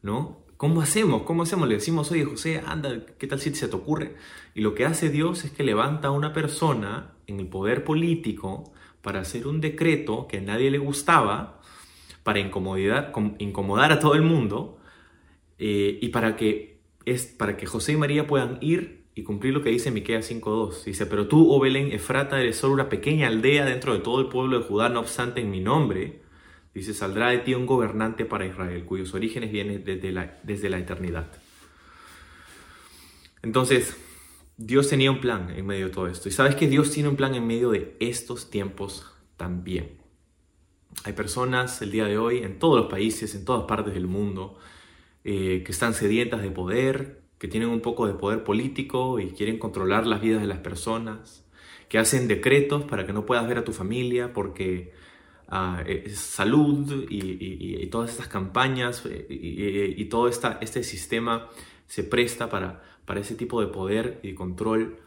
¿no? 0.01 0.42
¿Cómo 0.63 0.79
hacemos? 0.79 1.23
¿Cómo 1.23 1.43
hacemos? 1.43 1.67
Le 1.67 1.75
decimos, 1.75 2.09
oye 2.13 2.23
José, 2.23 2.63
anda, 2.65 3.05
¿qué 3.17 3.27
tal 3.27 3.41
si 3.41 3.53
se 3.53 3.67
te 3.67 3.75
ocurre? 3.75 4.15
Y 4.55 4.61
lo 4.61 4.75
que 4.75 4.85
hace 4.85 5.09
Dios 5.09 5.43
es 5.43 5.51
que 5.51 5.61
levanta 5.61 6.07
a 6.07 6.11
una 6.11 6.31
persona 6.31 7.15
en 7.27 7.41
el 7.41 7.47
poder 7.47 7.83
político 7.83 8.71
para 9.01 9.19
hacer 9.19 9.45
un 9.45 9.59
decreto 9.59 10.25
que 10.25 10.37
a 10.37 10.41
nadie 10.41 10.71
le 10.71 10.77
gustaba, 10.77 11.59
para 12.23 12.39
incomodar 12.39 13.91
a 13.91 13.99
todo 13.99 14.15
el 14.15 14.21
mundo 14.21 14.77
eh, 15.59 15.99
y 16.01 16.07
para 16.07 16.37
que, 16.37 16.79
es, 17.03 17.25
para 17.25 17.57
que 17.57 17.65
José 17.65 17.91
y 17.91 17.97
María 17.97 18.25
puedan 18.25 18.57
ir 18.61 19.03
y 19.15 19.23
cumplir 19.23 19.53
lo 19.53 19.63
que 19.63 19.69
dice 19.69 19.91
Miqueas 19.91 20.31
5.2. 20.31 20.85
Dice, 20.85 21.05
pero 21.07 21.27
tú, 21.27 21.51
oh 21.51 21.59
Belén, 21.59 21.91
Efrata, 21.91 22.39
eres 22.39 22.55
solo 22.55 22.75
una 22.75 22.87
pequeña 22.87 23.27
aldea 23.27 23.65
dentro 23.65 23.93
de 23.93 23.99
todo 23.99 24.21
el 24.21 24.27
pueblo 24.27 24.59
de 24.59 24.63
Judá, 24.63 24.87
no 24.87 25.01
obstante 25.01 25.41
en 25.41 25.51
mi 25.51 25.59
nombre, 25.59 26.22
dice, 26.73 26.93
saldrá 26.93 27.29
de 27.29 27.39
ti 27.39 27.53
un 27.53 27.65
gobernante 27.65 28.25
para 28.25 28.45
Israel, 28.45 28.85
cuyos 28.85 29.13
orígenes 29.13 29.51
vienen 29.51 29.83
desde 29.83 30.11
la, 30.11 30.39
desde 30.43 30.69
la 30.69 30.79
eternidad. 30.79 31.31
Entonces, 33.41 33.97
Dios 34.57 34.87
tenía 34.87 35.11
un 35.11 35.19
plan 35.19 35.49
en 35.49 35.65
medio 35.65 35.87
de 35.87 35.91
todo 35.91 36.07
esto. 36.07 36.29
Y 36.29 36.31
sabes 36.31 36.55
que 36.55 36.67
Dios 36.67 36.91
tiene 36.91 37.09
un 37.09 37.15
plan 37.15 37.35
en 37.35 37.45
medio 37.45 37.71
de 37.71 37.97
estos 37.99 38.49
tiempos 38.49 39.11
también. 39.37 39.97
Hay 41.03 41.13
personas 41.13 41.81
el 41.81 41.91
día 41.91 42.05
de 42.05 42.17
hoy 42.17 42.39
en 42.39 42.59
todos 42.59 42.79
los 42.79 42.89
países, 42.89 43.35
en 43.35 43.45
todas 43.45 43.63
partes 43.65 43.93
del 43.93 44.07
mundo, 44.07 44.57
eh, 45.23 45.63
que 45.65 45.71
están 45.71 45.93
sedientas 45.93 46.41
de 46.41 46.51
poder, 46.51 47.23
que 47.39 47.47
tienen 47.47 47.69
un 47.69 47.81
poco 47.81 48.07
de 48.07 48.13
poder 48.13 48.43
político 48.43 49.19
y 49.19 49.31
quieren 49.31 49.57
controlar 49.57 50.05
las 50.05 50.21
vidas 50.21 50.41
de 50.41 50.47
las 50.47 50.59
personas, 50.59 51.45
que 51.89 51.97
hacen 51.97 52.27
decretos 52.27 52.83
para 52.83 53.05
que 53.05 53.13
no 53.13 53.25
puedas 53.25 53.47
ver 53.47 53.57
a 53.57 53.63
tu 53.63 53.73
familia 53.73 54.33
porque 54.33 54.93
es 55.85 56.19
salud 56.19 57.05
y, 57.09 57.85
todas 57.87 58.11
estas 58.11 58.27
campañas 58.27 59.03
eh, 59.05 59.95
y, 59.97 60.05
todo 60.05 60.27
este 60.27 60.83
sistema 60.83 61.49
se 61.87 62.03
presta 62.03 62.49
para, 62.49 62.81
para 63.05 63.19
ese 63.19 63.35
tipo 63.35 63.61
de 63.61 63.67
poder 63.67 64.19
y 64.23 64.33
control. 64.33 64.97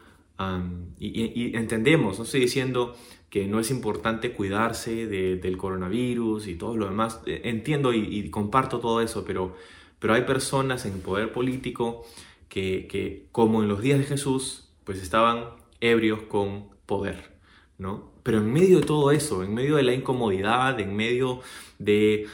y, 0.99 1.55
entendemos, 1.55 2.17
no 2.17 2.23
estoy 2.23 2.41
diciendo 2.41 2.95
que 3.29 3.45
no 3.47 3.59
es 3.59 3.71
importante 3.71 4.31
cuidarse 4.31 5.07
del 5.07 5.57
coronavirus 5.57 6.47
y 6.47 6.55
todo 6.55 6.77
lo 6.77 6.87
demás. 6.87 7.21
Eh, 7.25 7.41
entiendo 7.43 7.93
y, 7.93 8.29
comparto 8.29 8.79
todo 8.79 9.01
eso, 9.01 9.25
pero 9.25 9.55
pero 9.99 10.13
hay 10.13 10.23
personas 10.23 10.85
en 10.85 11.01
poder 11.01 11.31
político 11.31 12.05
que, 12.49 13.27
como 13.31 13.61
en 13.61 13.67
los 13.67 13.81
días 13.81 13.99
de 13.99 14.05
Jesús, 14.05 14.69
pues 14.83 15.01
estaban 15.01 15.45
ebrios 15.81 16.23
con 16.23 16.69
poder, 16.85 17.37
¿no? 17.77 18.11
Pero 18.27 18.39
en 18.39 18.51
medio 18.51 18.81
de 18.81 18.85
todo 18.85 19.11
eso, 19.11 19.41
en 19.41 19.53
medio 19.53 19.77
de 19.77 19.83
la 19.83 19.93
incomodidad, 19.93 20.77
en 20.81 20.97
medio 20.97 21.39
de, 21.79 22.27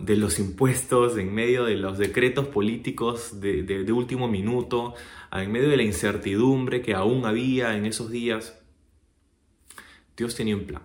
de 0.00 0.16
los 0.16 0.40
impuestos, 0.40 1.16
en 1.16 1.32
medio 1.32 1.64
de 1.64 1.76
los 1.76 1.96
decretos 1.96 2.48
políticos 2.48 3.40
de, 3.40 3.62
de, 3.62 3.92
último 3.92 4.26
minuto, 4.26 4.94
en 5.30 5.52
medio 5.52 5.68
de 5.68 5.76
la 5.76 5.84
incertidumbre 5.84 6.82
que 6.82 6.92
aún 6.92 7.24
había 7.24 7.76
en 7.76 7.86
esos 7.86 8.10
días, 8.10 8.58
Dios 10.16 10.34
tenía 10.34 10.56
un 10.56 10.64
plan 10.64 10.82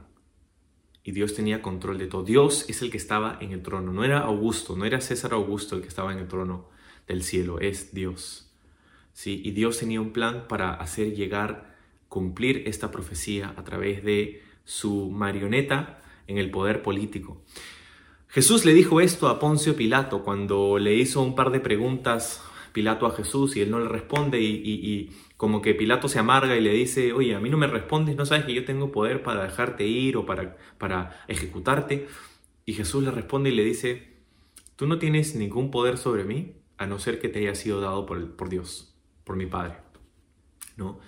y 1.04 1.14
Dios 1.14 1.34
tenía 1.34 1.64
control 1.64 1.98
de 1.98 2.06
todo. 2.06 2.22
Dios 2.22 2.70
es 2.70 2.84
el 2.84 2.92
que 2.92 2.98
estaba 2.98 3.40
en 3.42 3.54
el 3.54 3.64
trono, 3.64 3.92
no 3.92 4.04
era 4.04 4.20
Augusto, 4.20 4.76
no 4.76 4.86
era 4.86 5.02
César 5.02 5.34
Augusto 5.34 5.76
el 5.76 5.82
que 5.82 5.88
estaba 5.88 6.14
en 6.14 6.20
el 6.20 6.28
trono 6.28 6.70
del 7.08 7.24
cielo, 7.24 7.60
es 7.60 7.92
Dios. 7.96 8.54
¿Sí? 9.14 9.42
Y 9.44 9.50
Dios 9.50 9.80
tenía 9.80 10.00
un 10.00 10.14
plan 10.14 10.48
para 10.48 10.76
hacer 10.76 11.16
llegar, 11.16 11.73
cumplir 12.14 12.62
esta 12.68 12.92
profecía 12.92 13.56
a 13.58 13.64
través 13.64 14.04
de 14.04 14.44
su 14.66 15.10
marioneta 15.10 16.00
en 16.28 16.38
el 16.38 16.52
poder 16.52 16.84
político. 16.84 17.42
Jesús 18.28 18.66
le 18.66 18.74
dijo 18.76 19.02
esto 19.02 19.30
a 19.30 19.40
Poncio 19.40 19.76
Pilato 19.76 20.24
cuando 20.24 20.78
le 20.78 20.94
hizo 20.94 21.24
un 21.24 21.34
par 21.34 21.50
de 21.50 21.60
preguntas 21.60 22.44
Pilato 22.72 23.08
a 23.08 23.16
Jesús 23.16 23.56
y 23.56 23.62
él 23.62 23.72
no 23.72 23.80
le 23.80 23.88
responde 23.88 24.40
y, 24.40 25.10
como 25.38 25.64
que 25.64 25.74
Pilato 25.74 26.08
se 26.08 26.20
amarga 26.20 26.56
y 26.56 26.62
le 26.62 26.72
dice, 26.72 27.14
oye, 27.14 27.34
a 27.34 27.40
mí 27.40 27.50
no 27.50 27.58
me 27.58 27.66
respondes, 27.66 28.16
no 28.16 28.28
sabes 28.28 28.46
que 28.46 28.54
yo 28.54 28.64
tengo 28.64 28.92
poder 28.92 29.24
para 29.24 29.44
dejarte 29.44 29.88
ir 29.88 30.16
o 30.16 30.24
para, 30.28 30.56
para 30.78 31.26
ejecutarte. 31.28 32.08
Y 32.64 32.74
Jesús 32.74 33.04
le 33.04 33.10
responde 33.10 33.50
y 33.50 33.56
le 33.56 33.64
dice, 33.64 34.14
tú 34.76 34.86
no 34.86 35.00
tienes 35.00 35.34
ningún 35.34 35.72
poder 35.72 35.98
sobre 35.98 36.26
mí 36.26 36.54
a 36.78 36.86
no 36.86 37.00
ser 37.00 37.20
que 37.20 37.28
te 37.28 37.40
haya 37.40 37.56
sido 37.56 37.82
dado 37.82 38.06
por, 38.06 38.36
por 38.36 38.50
Dios, 38.50 38.96
por 39.24 39.36
mi 39.36 39.48
Padre. 39.48 39.78
¿No? 40.78 41.00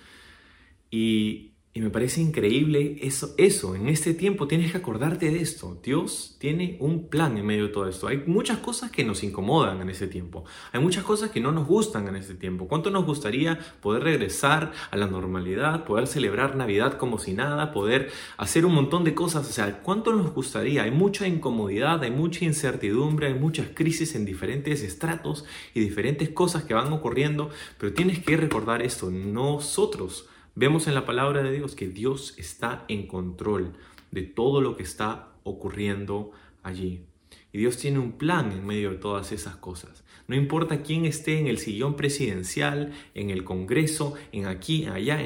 Y 0.91 1.55
y 1.77 1.81
me 1.81 1.89
parece 1.89 2.21
increíble 2.21 2.99
eso, 3.01 3.35
eso. 3.37 3.75
En 3.75 3.89
este 3.89 4.13
tiempo 4.13 4.47
tienes 4.47 4.71
que 4.71 4.77
acordarte 4.77 5.29
de 5.29 5.41
esto. 5.41 5.77
Dios 5.83 6.37
tiene 6.39 6.77
un 6.79 7.09
plan 7.09 7.37
en 7.37 7.45
medio 7.45 7.67
de 7.67 7.73
todo 7.73 7.89
esto. 7.89 8.07
Hay 8.07 8.23
muchas 8.25 8.59
cosas 8.59 8.91
que 8.91 9.03
nos 9.03 9.23
incomodan 9.23 9.81
en 9.81 9.89
ese 9.89 10.07
tiempo. 10.07 10.45
Hay 10.71 10.79
muchas 10.79 11.03
cosas 11.03 11.31
que 11.31 11.41
no 11.41 11.51
nos 11.51 11.67
gustan 11.67 12.07
en 12.07 12.15
este 12.15 12.33
tiempo. 12.33 12.69
¿Cuánto 12.69 12.91
nos 12.91 13.05
gustaría 13.05 13.59
poder 13.81 14.03
regresar 14.03 14.71
a 14.89 14.95
la 14.95 15.07
normalidad, 15.07 15.83
poder 15.83 16.07
celebrar 16.07 16.55
Navidad 16.55 16.97
como 16.97 17.19
si 17.19 17.33
nada, 17.33 17.73
poder 17.73 18.09
hacer 18.37 18.65
un 18.65 18.73
montón 18.73 19.03
de 19.03 19.13
cosas? 19.13 19.49
O 19.49 19.51
sea, 19.51 19.81
¿cuánto 19.81 20.13
nos 20.13 20.33
gustaría? 20.33 20.83
Hay 20.83 20.91
mucha 20.91 21.27
incomodidad, 21.27 22.01
hay 22.03 22.11
mucha 22.11 22.45
incertidumbre, 22.45 23.27
hay 23.27 23.33
muchas 23.33 23.67
crisis 23.73 24.15
en 24.15 24.23
diferentes 24.23 24.81
estratos 24.81 25.43
y 25.73 25.81
diferentes 25.81 26.29
cosas 26.29 26.63
que 26.63 26.73
van 26.73 26.93
ocurriendo. 26.93 27.49
Pero 27.77 27.91
tienes 27.91 28.19
que 28.19 28.37
recordar 28.37 28.81
esto. 28.81 29.11
Nosotros 29.11 30.29
Vemos 30.55 30.87
en 30.87 30.95
la 30.95 31.05
palabra 31.05 31.43
de 31.43 31.51
Dios 31.51 31.75
que 31.75 31.89
Dios 31.89 32.33
está 32.37 32.85
en 32.87 33.07
control 33.07 33.73
de 34.11 34.21
todo 34.21 34.61
lo 34.61 34.77
que 34.77 34.83
está 34.83 35.33
ocurriendo 35.43 36.31
allí. 36.63 37.03
Y 37.51 37.57
Dios 37.57 37.77
tiene 37.77 37.99
un 37.99 38.13
plan 38.13 38.53
en 38.53 38.65
medio 38.65 38.91
de 38.91 38.97
todas 38.97 39.33
esas 39.33 39.57
cosas. 39.57 40.05
No 40.27 40.35
importa 40.35 40.81
quién 40.81 41.05
esté 41.05 41.39
en 41.39 41.47
el 41.47 41.57
sillón 41.57 41.97
presidencial, 41.97 42.93
en 43.13 43.31
el 43.31 43.43
Congreso, 43.43 44.15
en 44.31 44.45
aquí, 44.45 44.85
allá, 44.85 45.19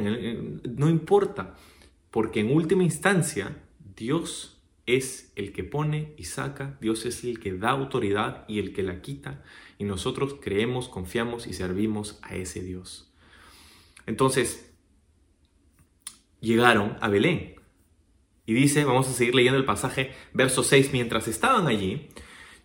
no 0.63 0.89
importa. 0.89 1.55
Porque 2.09 2.39
en 2.39 2.51
última 2.51 2.83
instancia, 2.83 3.55
Dios 3.95 4.59
es 4.87 5.31
el 5.35 5.53
que 5.53 5.63
pone 5.63 6.13
y 6.17 6.23
saca, 6.23 6.75
Dios 6.81 7.05
es 7.05 7.23
el 7.23 7.39
que 7.39 7.53
da 7.53 7.69
autoridad 7.69 8.45
y 8.47 8.57
el 8.57 8.73
que 8.73 8.81
la 8.81 9.01
quita. 9.01 9.43
Y 9.77 9.83
nosotros 9.83 10.37
creemos, 10.41 10.89
confiamos 10.89 11.45
y 11.45 11.53
servimos 11.53 12.17
a 12.23 12.35
ese 12.35 12.63
Dios. 12.63 13.11
Entonces, 14.07 14.68
llegaron 16.41 16.97
a 17.01 17.09
Belén. 17.09 17.55
Y 18.45 18.53
dice, 18.53 18.83
vamos 18.83 19.07
a 19.07 19.13
seguir 19.13 19.35
leyendo 19.35 19.59
el 19.59 19.65
pasaje, 19.65 20.11
verso 20.33 20.63
6, 20.63 20.91
mientras 20.91 21.27
estaban 21.27 21.67
allí, 21.67 22.07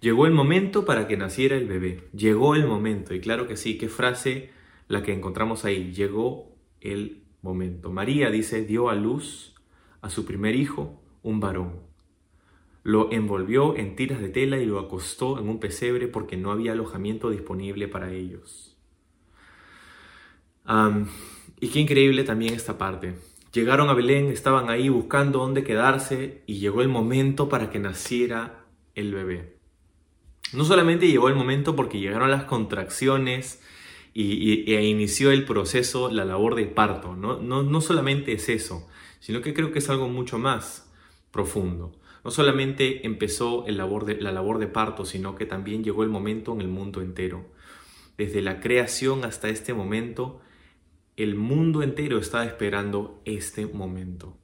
llegó 0.01 0.27
el 0.27 0.33
momento 0.33 0.85
para 0.87 1.07
que 1.07 1.17
naciera 1.17 1.57
el 1.57 1.67
bebé. 1.67 2.09
Llegó 2.15 2.55
el 2.55 2.67
momento. 2.67 3.15
Y 3.15 3.21
claro 3.21 3.47
que 3.47 3.57
sí, 3.57 3.77
qué 3.77 3.89
frase 3.89 4.51
la 4.89 5.03
que 5.03 5.13
encontramos 5.13 5.65
ahí. 5.65 5.93
Llegó 5.93 6.57
el 6.81 7.23
momento. 7.43 7.93
María 7.93 8.31
dice, 8.31 8.65
dio 8.65 8.89
a 8.89 8.95
luz 8.95 9.55
a 10.01 10.11
su 10.11 10.25
primer 10.25 10.57
hijo, 10.57 11.03
un 11.23 11.41
varón. 11.41 11.81
Lo 12.83 13.13
envolvió 13.13 13.77
en 13.77 13.97
tiras 13.97 14.21
de 14.21 14.29
tela 14.29 14.59
y 14.59 14.67
lo 14.67 14.79
acostó 14.79 15.39
en 15.39 15.49
un 15.49 15.61
pesebre 15.61 16.09
porque 16.09 16.37
no 16.37 16.51
había 16.51 16.73
alojamiento 16.73 17.31
disponible 17.31 17.89
para 17.89 18.13
ellos. 18.13 18.77
y 21.61 21.69
qué 21.69 21.81
increíble 21.81 22.25
también 22.25 22.55
esta 22.55 22.79
parte. 22.79 23.15
Llegaron 23.55 23.89
a 23.89 23.95
Belén, 23.95 24.33
estaban 24.33 24.69
ahí 24.69 24.89
buscando 24.89 25.39
dónde 25.39 25.63
quedarse 25.63 26.43
y 26.45 26.59
llegó 26.59 26.83
el 26.83 26.89
momento 26.89 27.49
para 27.49 27.71
que 27.71 27.79
naciera 27.79 28.65
el 28.97 29.15
bebé. 29.15 29.59
No 30.53 30.65
solamente 30.65 31.07
llegó 31.07 31.29
el 31.29 31.37
momento 31.37 31.77
porque 31.77 32.01
llegaron 32.01 32.33
las 32.33 32.45
contracciones 32.45 33.63
y, 34.13 34.75
e 34.75 34.85
inició 34.85 35.31
el 35.31 35.45
proceso, 35.45 36.11
la 36.11 36.25
labor 36.25 36.57
de 36.57 36.67
parto. 36.67 37.15
¿no? 37.15 37.41
No, 37.41 37.81
solamente 37.81 38.33
es 38.33 38.49
eso, 38.49 38.89
sino 39.21 39.41
que 39.41 39.55
creo 39.55 39.71
que 39.71 39.79
es 39.79 39.89
algo 39.89 40.09
mucho 40.09 40.37
más 40.37 40.91
profundo. 41.31 41.93
No 42.25 42.33
solamente 42.33 43.07
empezó 43.07 43.65
la 43.69 44.33
labor 44.33 44.59
de 44.59 44.67
parto, 44.67 45.05
sino 45.05 45.37
que 45.37 45.47
también 45.47 45.85
llegó 45.85 46.03
el 46.03 46.09
momento 46.09 46.53
en 46.55 46.61
el 46.61 46.69
mundo 46.69 47.03
entero. 47.03 47.47
Desde 48.19 48.43
la 48.43 48.59
creación 48.59 49.25
hasta 49.25 49.49
este 49.49 49.75
momento, 49.75 50.41
el 51.17 51.37
mundo 51.37 51.83
entero 51.83 52.19
estaba 52.19 52.45
esperando 52.45 53.21
este 53.25 53.67
momento. 53.67 54.37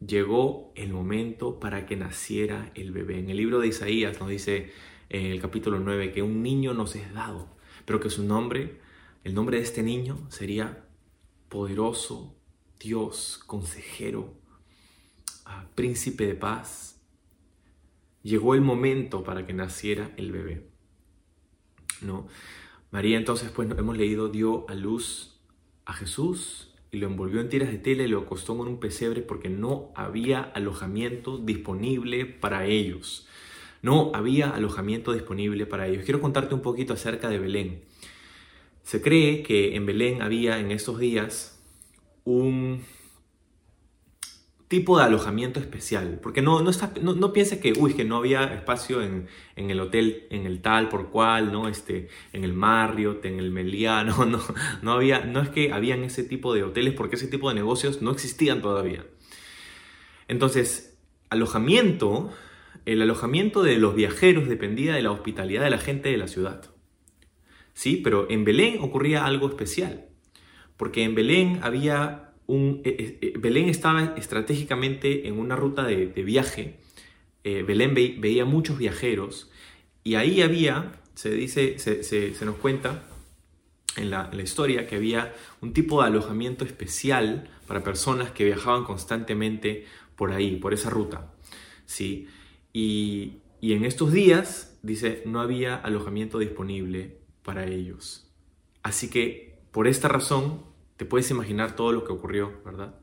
Llegó 0.00 0.72
el 0.74 0.92
momento 0.92 1.60
para 1.60 1.86
que 1.86 1.96
naciera 1.96 2.72
el 2.74 2.92
bebé. 2.92 3.18
En 3.18 3.28
el 3.28 3.36
libro 3.36 3.60
de 3.60 3.68
Isaías 3.68 4.18
nos 4.18 4.30
dice 4.30 4.72
en 5.10 5.26
el 5.26 5.40
capítulo 5.40 5.78
9 5.78 6.12
que 6.12 6.22
un 6.22 6.42
niño 6.42 6.72
nos 6.72 6.96
es 6.96 7.12
dado, 7.12 7.48
pero 7.84 8.00
que 8.00 8.08
su 8.08 8.24
nombre, 8.24 8.80
el 9.22 9.34
nombre 9.34 9.58
de 9.58 9.64
este 9.64 9.82
niño 9.82 10.18
sería 10.30 10.86
poderoso, 11.50 12.34
Dios, 12.80 13.42
consejero, 13.46 14.34
ah, 15.44 15.66
príncipe 15.74 16.26
de 16.26 16.34
paz. 16.34 17.00
Llegó 18.22 18.54
el 18.54 18.62
momento 18.62 19.22
para 19.22 19.46
que 19.46 19.52
naciera 19.52 20.10
el 20.16 20.32
bebé. 20.32 20.66
¿No? 22.00 22.26
María 22.90 23.18
entonces, 23.18 23.50
pues 23.50 23.70
hemos 23.70 23.96
leído, 23.96 24.28
dio 24.28 24.68
a 24.68 24.74
luz 24.74 25.31
a 25.84 25.92
Jesús 25.92 26.68
y 26.90 26.98
lo 26.98 27.06
envolvió 27.06 27.40
en 27.40 27.48
tiras 27.48 27.70
de 27.70 27.78
tela 27.78 28.02
y 28.02 28.08
lo 28.08 28.20
acostó 28.20 28.52
en 28.54 28.60
un 28.68 28.80
pesebre 28.80 29.22
porque 29.22 29.48
no 29.48 29.90
había 29.94 30.42
alojamiento 30.42 31.38
disponible 31.38 32.26
para 32.26 32.66
ellos. 32.66 33.26
No 33.80 34.12
había 34.14 34.50
alojamiento 34.50 35.12
disponible 35.12 35.66
para 35.66 35.88
ellos. 35.88 36.04
Quiero 36.04 36.20
contarte 36.20 36.54
un 36.54 36.62
poquito 36.62 36.92
acerca 36.92 37.28
de 37.28 37.38
Belén. 37.38 37.82
Se 38.82 39.00
cree 39.00 39.42
que 39.42 39.74
en 39.74 39.86
Belén 39.86 40.22
había 40.22 40.58
en 40.58 40.70
estos 40.70 40.98
días 40.98 41.60
un 42.24 42.82
tipo 44.72 44.96
de 44.96 45.04
alojamiento 45.04 45.60
especial, 45.60 46.18
porque 46.22 46.40
no, 46.40 46.62
no, 46.62 47.32
pienses 47.34 47.58
que, 47.58 47.74
uy, 47.78 47.92
que 47.92 48.06
no 48.06 48.16
había 48.16 48.54
espacio 48.54 49.02
en, 49.02 49.28
el 49.54 49.78
hotel, 49.78 50.26
en 50.30 50.46
el 50.46 50.62
tal 50.62 50.88
por 50.88 51.10
cual, 51.10 51.52
¿no? 51.52 51.68
Este, 51.68 52.08
en 52.32 52.42
el 52.42 52.54
Marriott, 52.54 53.22
en 53.26 53.38
el 53.38 53.50
Meliano, 53.50 54.24
no, 54.24 54.40
no, 54.80 54.92
había, 54.92 55.26
no 55.26 55.42
es 55.42 55.50
que 55.50 55.74
habían 55.74 56.04
ese 56.04 56.24
tipo 56.24 56.54
de 56.54 56.62
hoteles, 56.62 56.94
porque 56.94 57.16
ese 57.16 57.26
tipo 57.26 57.50
de 57.50 57.54
negocios 57.54 58.00
no 58.00 58.12
existían 58.12 58.62
todavía. 58.62 59.04
Entonces, 60.26 60.98
alojamiento, 61.28 62.32
el 62.86 63.02
alojamiento 63.02 63.62
de 63.62 63.76
los 63.76 63.94
viajeros 63.94 64.48
dependía 64.48 64.94
de 64.94 65.02
la 65.02 65.10
hospitalidad 65.10 65.64
de 65.64 65.70
la 65.70 65.76
gente 65.76 66.08
de 66.08 66.16
la 66.16 66.28
ciudad. 66.28 66.70
Sí, 67.74 68.00
pero 68.02 68.26
en 68.30 68.46
Belén 68.46 68.78
ocurría 68.80 69.26
algo 69.26 69.50
especial, 69.50 70.06
porque 70.78 71.04
en 71.04 71.14
Belén 71.14 71.60
había 71.62 72.31
un... 72.46 72.82
Eh, 72.84 73.18
eh, 73.20 73.32
Belén 73.38 73.68
estaba 73.68 74.14
estratégicamente 74.16 75.28
en 75.28 75.38
una 75.38 75.56
ruta 75.56 75.84
de, 75.84 76.06
viaje, 76.06 76.76
eh, 77.44 77.62
Belén 77.62 77.94
veía 77.94 78.44
muchos 78.44 78.78
viajeros 78.78 79.50
y 80.04 80.14
ahí 80.14 80.42
había, 80.42 81.00
se 81.14 81.30
dice, 81.30 81.78
se, 81.78 82.44
nos 82.44 82.56
cuenta 82.56 83.04
en 83.96 84.10
la, 84.10 84.30
historia 84.42 84.86
que 84.86 84.96
había 84.96 85.34
un 85.60 85.72
tipo 85.72 86.00
de 86.00 86.08
alojamiento 86.08 86.64
especial 86.64 87.50
para 87.66 87.84
personas 87.84 88.30
que 88.30 88.44
viajaban 88.44 88.84
constantemente 88.84 89.86
por 90.16 90.32
ahí, 90.32 90.56
por 90.56 90.74
esa 90.74 90.90
ruta. 90.90 91.32
¿sí? 91.86 92.28
Y, 92.72 93.38
y 93.60 93.74
en 93.74 93.84
estos 93.84 94.12
días, 94.12 94.78
dice, 94.82 95.22
no 95.26 95.40
había 95.40 95.76
alojamiento 95.76 96.38
disponible 96.38 97.18
para 97.42 97.64
ellos. 97.66 98.28
Así 98.82 99.08
que 99.08 99.52
por 99.72 99.88
esta 99.88 100.08
razón, 100.08 100.62
te 101.02 101.06
puedes 101.06 101.28
imaginar 101.32 101.74
todo 101.74 101.90
lo 101.90 102.04
que 102.04 102.12
ocurrió, 102.12 102.62
¿verdad? 102.64 102.94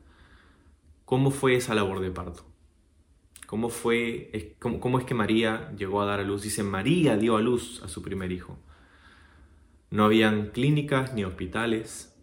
¿Cómo 1.04 1.30
fue 1.30 1.56
esa 1.56 1.74
labor 1.74 2.00
de 2.00 2.10
parto? 2.10 2.46
¿Cómo, 3.46 3.68
fue, 3.68 4.56
cómo, 4.58 4.98
es 4.98 5.04
que 5.04 5.12
María 5.12 5.70
llegó 5.76 6.00
a 6.00 6.06
dar 6.06 6.18
a 6.18 6.22
luz? 6.22 6.40
Dice, 6.40 6.62
María 6.62 7.18
dio 7.18 7.36
a 7.36 7.42
luz 7.42 7.82
a 7.82 7.88
su 7.88 8.00
primer 8.00 8.32
hijo. 8.32 8.58
No 9.90 10.06
habían 10.06 10.46
clínicas 10.46 11.12
ni 11.12 11.24
hospitales, 11.24 12.18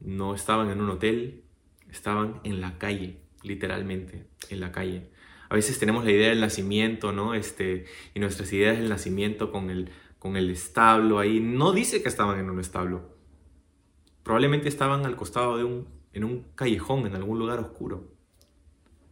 no 0.00 0.34
estaban 0.34 0.70
en 0.70 0.80
un 0.80 0.88
hotel, 0.88 1.44
estaban 1.90 2.40
en 2.44 2.62
la 2.62 2.78
calle, 2.78 3.20
literalmente, 3.42 4.26
en 4.48 4.60
la 4.60 4.72
calle. 4.72 5.10
A 5.50 5.54
veces 5.54 5.78
tenemos 5.78 6.06
la 6.06 6.12
idea 6.12 6.30
del 6.30 6.40
nacimiento, 6.40 7.12
¿no? 7.12 7.34
Este, 7.34 7.84
y 8.14 8.20
nuestras 8.20 8.50
ideas 8.54 8.78
del 8.78 8.88
nacimiento 8.88 9.52
con 9.52 9.68
el, 9.68 9.90
con 10.18 10.38
el 10.38 10.48
establo 10.48 11.18
ahí. 11.18 11.40
No 11.40 11.72
dice 11.72 12.02
que 12.02 12.08
estaban 12.08 12.40
en 12.40 12.48
un 12.48 12.58
establo. 12.58 13.09
Probablemente 14.30 14.68
estaban 14.68 15.06
al 15.06 15.16
costado 15.16 15.56
de 15.56 15.64
un, 15.64 15.88
en 16.12 16.22
un 16.22 16.44
callejón, 16.54 17.04
en 17.04 17.16
algún 17.16 17.40
lugar 17.40 17.58
oscuro, 17.58 18.12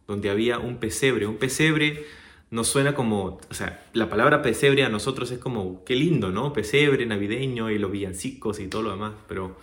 donde 0.07 0.29
había 0.29 0.59
un 0.59 0.77
pesebre. 0.77 1.27
Un 1.27 1.35
pesebre 1.35 2.05
nos 2.51 2.69
suena 2.69 2.95
como, 2.95 3.41
o 3.49 3.53
sea, 3.53 3.85
la 3.91 4.09
palabra 4.09 4.41
pesebre 4.41 4.85
a 4.85 4.89
nosotros 4.89 5.29
es 5.31 5.37
como, 5.37 5.83
qué 5.83 5.97
lindo, 5.97 6.31
¿no? 6.31 6.53
Pesebre 6.53 7.05
navideño 7.05 7.69
y 7.69 7.77
los 7.77 7.91
villancicos 7.91 8.61
y 8.61 8.67
todo 8.67 8.81
lo 8.81 8.91
demás, 8.91 9.13
pero, 9.27 9.57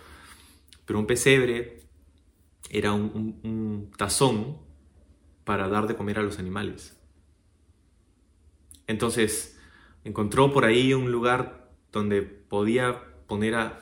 pero 0.85 0.99
un 0.99 1.07
pesebre 1.07 1.81
era 2.69 2.93
un, 2.93 3.89
tazón 3.97 4.59
para 5.43 5.69
dar 5.69 5.87
de 5.87 5.95
comer 5.95 6.19
a 6.19 6.21
los 6.21 6.37
animales. 6.37 7.01
Entonces, 8.85 9.59
encontró 10.03 10.53
por 10.53 10.65
ahí 10.65 10.93
un 10.93 11.11
lugar 11.11 11.71
donde 11.91 12.21
podía 12.21 13.01
poner 13.25 13.55
a 13.55 13.81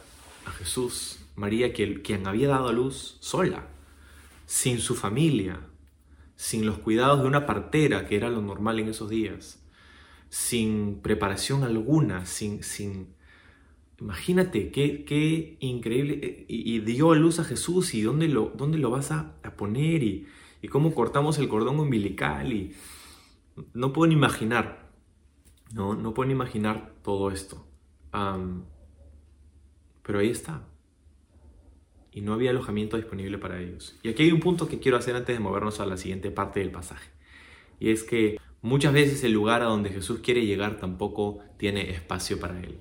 Jesús 0.57 1.19
María, 1.35 1.73
quien 1.73 2.27
había 2.27 2.47
dado 2.47 2.69
a 2.69 2.73
luz 2.73 3.17
sola, 3.19 3.67
sin 4.45 4.79
su 4.79 4.95
familia, 4.95 5.59
sin 6.35 6.65
los 6.65 6.77
cuidados 6.79 7.21
de 7.21 7.27
una 7.27 7.45
partera, 7.45 8.07
que 8.07 8.15
era 8.15 8.29
lo 8.29 8.41
normal 8.41 8.79
en 8.79 8.89
esos 8.89 9.09
días, 9.09 9.63
sin 10.29 10.99
preparación 11.01 11.63
alguna, 11.63 12.25
sin... 12.25 12.63
sin 12.63 13.15
imagínate 13.99 14.71
qué, 14.71 15.05
qué 15.05 15.57
increíble. 15.61 16.19
Eh, 16.21 16.45
y, 16.47 16.79
dio 16.79 17.11
a 17.11 17.15
luz 17.15 17.39
a 17.39 17.45
Jesús 17.45 17.93
y 17.93 18.01
dónde 18.01 18.27
lo, 18.27 18.51
dónde 18.55 18.77
lo 18.77 18.89
vas 18.89 19.11
a, 19.11 19.35
poner 19.57 20.03
y, 20.03 20.27
cómo 20.69 20.95
cortamos 20.95 21.37
el 21.37 21.47
cordón 21.47 21.79
umbilical. 21.79 22.51
Y 22.51 22.75
no 23.73 23.93
pueden 23.93 24.11
imaginar, 24.11 24.91
no, 25.73 25.95
no 25.95 26.13
pueden 26.13 26.31
imaginar 26.31 26.93
todo 27.03 27.31
esto. 27.31 27.65
pero 30.03 30.19
ahí 30.19 30.29
está 30.29 30.63
y 32.15 32.21
no 32.21 32.33
había 32.33 32.51
alojamiento 32.51 32.95
disponible 32.95 33.37
para 33.37 33.61
ellos. 33.61 33.93
Y 34.01 34.07
aquí 34.07 34.23
hay 34.23 34.31
un 34.31 34.39
punto 34.39 34.69
que 34.69 34.79
quiero 34.79 34.97
hacer 34.97 35.17
antes 35.17 35.35
de 35.35 35.39
movernos 35.41 35.81
a 35.81 35.85
la 35.85 35.97
siguiente 35.97 36.31
parte 36.31 36.61
del 36.61 36.71
pasaje. 36.71 37.09
Y 37.77 37.91
es 37.91 38.03
que 38.03 38.39
muchas 38.61 38.93
veces 38.93 39.21
el 39.25 39.33
lugar 39.33 39.61
a 39.61 39.65
donde 39.65 39.89
Jesús 39.89 40.21
quiere 40.23 40.45
llegar 40.45 40.79
tampoco 40.79 41.39
tiene 41.57 41.91
espacio 41.91 42.39
para 42.39 42.57
él. 42.61 42.79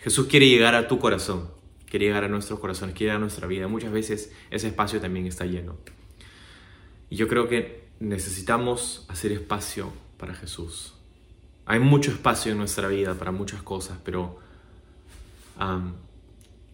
Jesús 0.00 0.28
quiere 0.28 0.48
llegar 0.48 0.74
a 0.74 0.88
tu 0.88 0.98
corazón, 0.98 1.50
quiere 1.84 2.06
llegar 2.06 2.24
a 2.24 2.28
nuestros 2.28 2.58
corazones, 2.58 2.94
quiere 2.94 3.08
llegar 3.08 3.18
a 3.18 3.20
nuestra 3.20 3.46
vida. 3.46 3.68
Muchas 3.68 3.92
veces 3.92 4.32
ese 4.50 4.68
espacio 4.68 4.98
también 4.98 5.26
está 5.26 5.44
lleno. 5.44 5.76
Y 7.10 7.16
yo 7.16 7.28
creo 7.28 7.48
que 7.48 7.84
necesitamos 8.00 9.04
hacer 9.08 9.30
espacio 9.32 9.92
para 10.16 10.34
Jesús. 10.34 10.94
Hay 11.66 11.80
mucho 11.80 12.10
espacio 12.10 12.52
en 12.52 12.58
nuestra 12.58 12.88
vida 12.88 13.12
para 13.12 13.30
muchas 13.30 13.62
cosas, 13.62 13.98
pero 14.02 14.38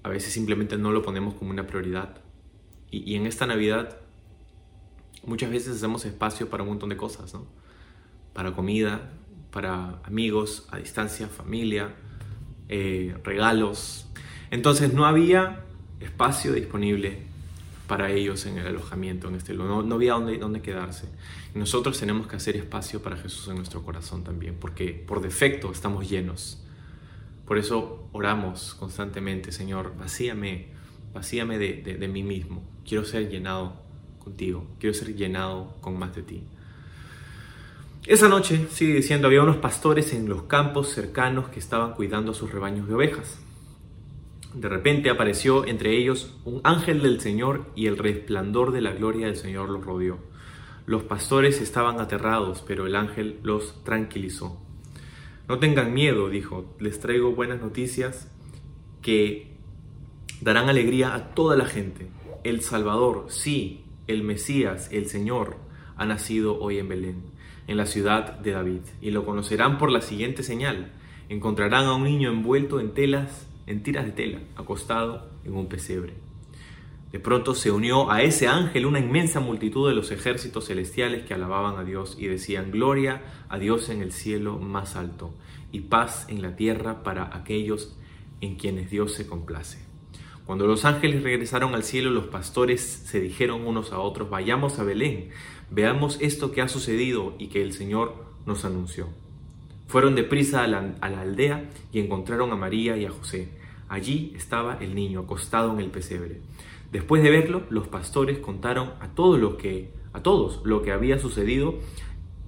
a 0.03 0.09
veces 0.09 0.33
simplemente 0.33 0.77
no 0.77 0.93
lo 0.93 1.03
ponemos 1.03 1.35
como 1.35 1.51
una 1.51 1.67
prioridad. 1.67 2.21
Y, 2.91 3.15
en 3.15 3.27
esta 3.27 3.47
Navidad 3.47 3.99
muchas 5.25 5.51
veces 5.51 5.77
hacemos 5.77 6.05
espacio 6.05 6.49
para 6.49 6.63
un 6.63 6.71
montón 6.71 6.89
de 6.89 6.97
cosas, 6.97 7.35
¿no? 7.35 7.47
Para 8.33 8.53
comida, 8.53 9.13
para 9.51 10.01
amigos 10.05 10.67
a 10.71 10.79
distancia, 10.79 11.29
familia, 11.29 11.95
eh, 12.69 13.17
regalos. 13.23 14.09
Entonces 14.51 14.95
no 14.95 15.05
había 15.07 15.65
espacio 16.01 16.53
disponible 16.53 17.31
para 17.91 18.13
ellos 18.13 18.47
en 18.47 18.57
el 18.57 18.69
alojamiento, 18.69 19.27
en 19.27 19.35
este 19.35 19.53
lugar. 19.53 19.85
No, 19.85 19.95
había 19.97 20.13
dónde, 20.13 20.63
quedarse. 20.63 21.09
Nosotros 21.55 21.99
tenemos 21.99 22.29
que 22.29 22.37
hacer 22.37 22.57
espacio 22.57 23.03
para 23.03 23.17
Jesús 23.17 23.49
en 23.49 23.57
nuestro 23.57 23.83
corazón 23.83 24.23
también, 24.23 24.57
porque 24.61 24.93
por 24.93 25.21
defecto 25.21 25.73
estamos 25.73 26.09
llenos. 26.09 26.63
Por 27.51 27.59
eso 27.59 28.09
oramos 28.13 28.77
constantemente, 28.77 29.51
Señor, 29.51 29.95
vacíame, 29.99 30.69
vacíame 31.13 31.59
de, 31.59 32.07
mí 32.07 32.23
mismo. 32.23 32.63
Quiero 32.87 33.05
ser 33.05 33.29
llenado 33.29 33.73
contigo, 34.21 34.69
quiero 34.79 34.95
ser 34.95 35.17
llenado 35.17 35.75
con 35.81 35.99
más 35.99 36.15
de 36.15 36.23
ti. 36.23 36.45
Esa 38.07 38.29
noche, 38.29 38.69
sigue 38.71 38.95
diciendo, 38.95 39.27
había 39.27 39.43
unos 39.43 39.57
pastores 39.57 40.13
en 40.13 40.29
los 40.29 40.45
campos 40.45 40.91
cercanos 40.91 41.49
que 41.49 41.59
estaban 41.59 41.95
cuidando 41.95 42.31
a 42.31 42.35
sus 42.37 42.53
rebaños 42.53 42.87
de 42.87 42.95
ovejas. 42.95 43.41
De 44.55 44.69
repente 44.69 45.11
apareció 45.11 45.67
entre 45.67 45.99
ellos 45.99 46.39
un 46.45 46.61
ángel 46.63 47.03
del 47.03 47.21
Señor 47.21 47.67
y 47.75 47.89
el 47.89 47.99
resplandor 47.99 48.71
de 48.71 48.83
la 48.83 48.93
gloria 48.93 49.27
del 49.27 49.37
Señor 49.37 49.71
los 49.71 49.85
rodeó. 49.85 50.21
Los 50.87 51.03
pastores 51.03 51.61
estaban 51.61 51.99
aterrados, 51.99 52.63
pero 52.65 52.87
el 52.87 52.95
ángel 52.95 53.41
los 53.43 53.83
tranquilizó. 53.83 54.70
No 55.51 55.59
tengan 55.59 55.93
miedo, 55.93 56.29
dijo, 56.29 56.77
les 56.79 57.01
traigo 57.01 57.35
buenas 57.35 57.61
noticias 57.61 58.31
que 59.03 59.49
darán 60.41 60.69
alegría 60.69 61.13
a 61.13 61.35
toda 61.35 61.57
la 61.57 61.65
gente. 61.65 62.07
El 62.45 62.61
Salvador, 62.61 63.27
sí, 63.31 63.83
el 64.07 64.23
Mesías, 64.23 64.89
el 64.93 65.07
Señor, 65.07 65.57
ha 65.97 66.07
nacido 66.07 66.61
hoy 66.61 66.79
en 66.79 66.89
Belén, 66.89 67.23
en 67.67 67.77
la 67.79 67.87
ciudad 67.87 68.39
de 68.39 68.53
David, 68.53 68.83
y 69.03 69.11
lo 69.11 69.27
conocerán 69.27 69.77
por 69.77 69.91
la 69.91 70.03
siguiente 70.03 70.45
señal. 70.45 70.93
Encontrarán 71.29 71.87
a 71.87 71.95
un 71.95 72.05
niño 72.05 72.31
envuelto 72.31 72.79
en 72.79 72.95
telas, 72.95 73.49
en 73.67 73.83
tiras 73.83 74.05
de 74.05 74.13
tela, 74.13 74.39
acostado 74.55 75.33
en 75.45 75.55
un 75.55 75.67
pesebre. 75.67 76.30
De 77.13 77.19
pronto 77.19 77.55
se 77.55 77.73
unió 77.73 78.11
a 78.11 78.23
ese 78.23 78.47
ángel 78.47 78.87
una 78.87 79.01
inmensa 79.01 79.41
multitud 79.41 79.89
de 79.89 79.95
los 79.95 80.13
ejércitos 80.13 80.67
celestiales 80.67 81.25
que 81.25 81.35
alababan 81.35 81.77
a 81.77 81.85
Dios 81.85 82.17
y 82.19 82.27
decían, 82.27 82.71
Gloria 82.71 83.23
a 83.49 83.59
Dios 83.59 83.89
en 83.89 84.01
el 84.01 84.13
cielo 84.13 84.59
más 84.59 84.95
alto 84.95 85.35
y 85.73 85.81
paz 85.81 86.27
en 86.29 86.41
la 86.41 86.55
tierra 86.55 87.03
para 87.03 87.37
aquellos 87.37 87.97
en 88.41 88.55
quienes 88.55 88.91
Dios 88.91 89.13
se 89.15 89.27
complace. 89.27 89.79
Cuando 90.47 90.67
los 90.67 90.85
ángeles 90.85 91.23
regresaron 91.23 91.75
al 91.75 91.85
cielo, 91.85 92.11
los 92.11 92.27
pastores 92.27 92.81
se 92.81 93.21
dijeron 93.21 93.67
unos 93.67 93.93
a 93.93 93.99
otros, 93.99 94.31
vayamos 94.31 94.79
a 94.79 94.85
Belén, 94.85 95.31
veamos 95.71 96.17
esto 96.21 96.53
que 96.53 96.61
ha 96.61 96.69
sucedido 96.69 97.35
y 97.39 97.49
que 97.49 97.63
el 97.63 97.73
Señor 97.73 98.25
nos 98.47 98.65
anunció. 98.65 99.09
Fueron 99.89 100.15
deprisa 100.15 100.63
a 100.63 100.69
la, 100.69 100.95
a 101.01 101.09
la 101.09 101.21
aldea 101.23 101.71
y 101.93 102.01
encontraron 102.01 102.53
a 102.53 102.57
María 102.57 102.97
y 102.97 103.05
a 103.05 103.11
José. 103.11 103.49
Allí 103.89 104.33
estaba 104.37 104.79
el 104.81 104.95
niño 104.95 105.21
acostado 105.21 105.73
en 105.73 105.81
el 105.81 105.91
pesebre. 105.91 106.41
Después 106.93 107.23
de 107.23 107.31
verlo, 107.31 107.63
los 107.71 107.87
pastores 107.87 108.39
contaron 108.39 108.93
a 109.01 109.09
todos 109.15 109.39
lo 109.39 109.57
que 109.57 109.93
a 110.13 110.23
todos 110.23 110.63
lo 110.65 110.83
que 110.83 110.91
había 110.91 111.21
sucedido 111.21 111.77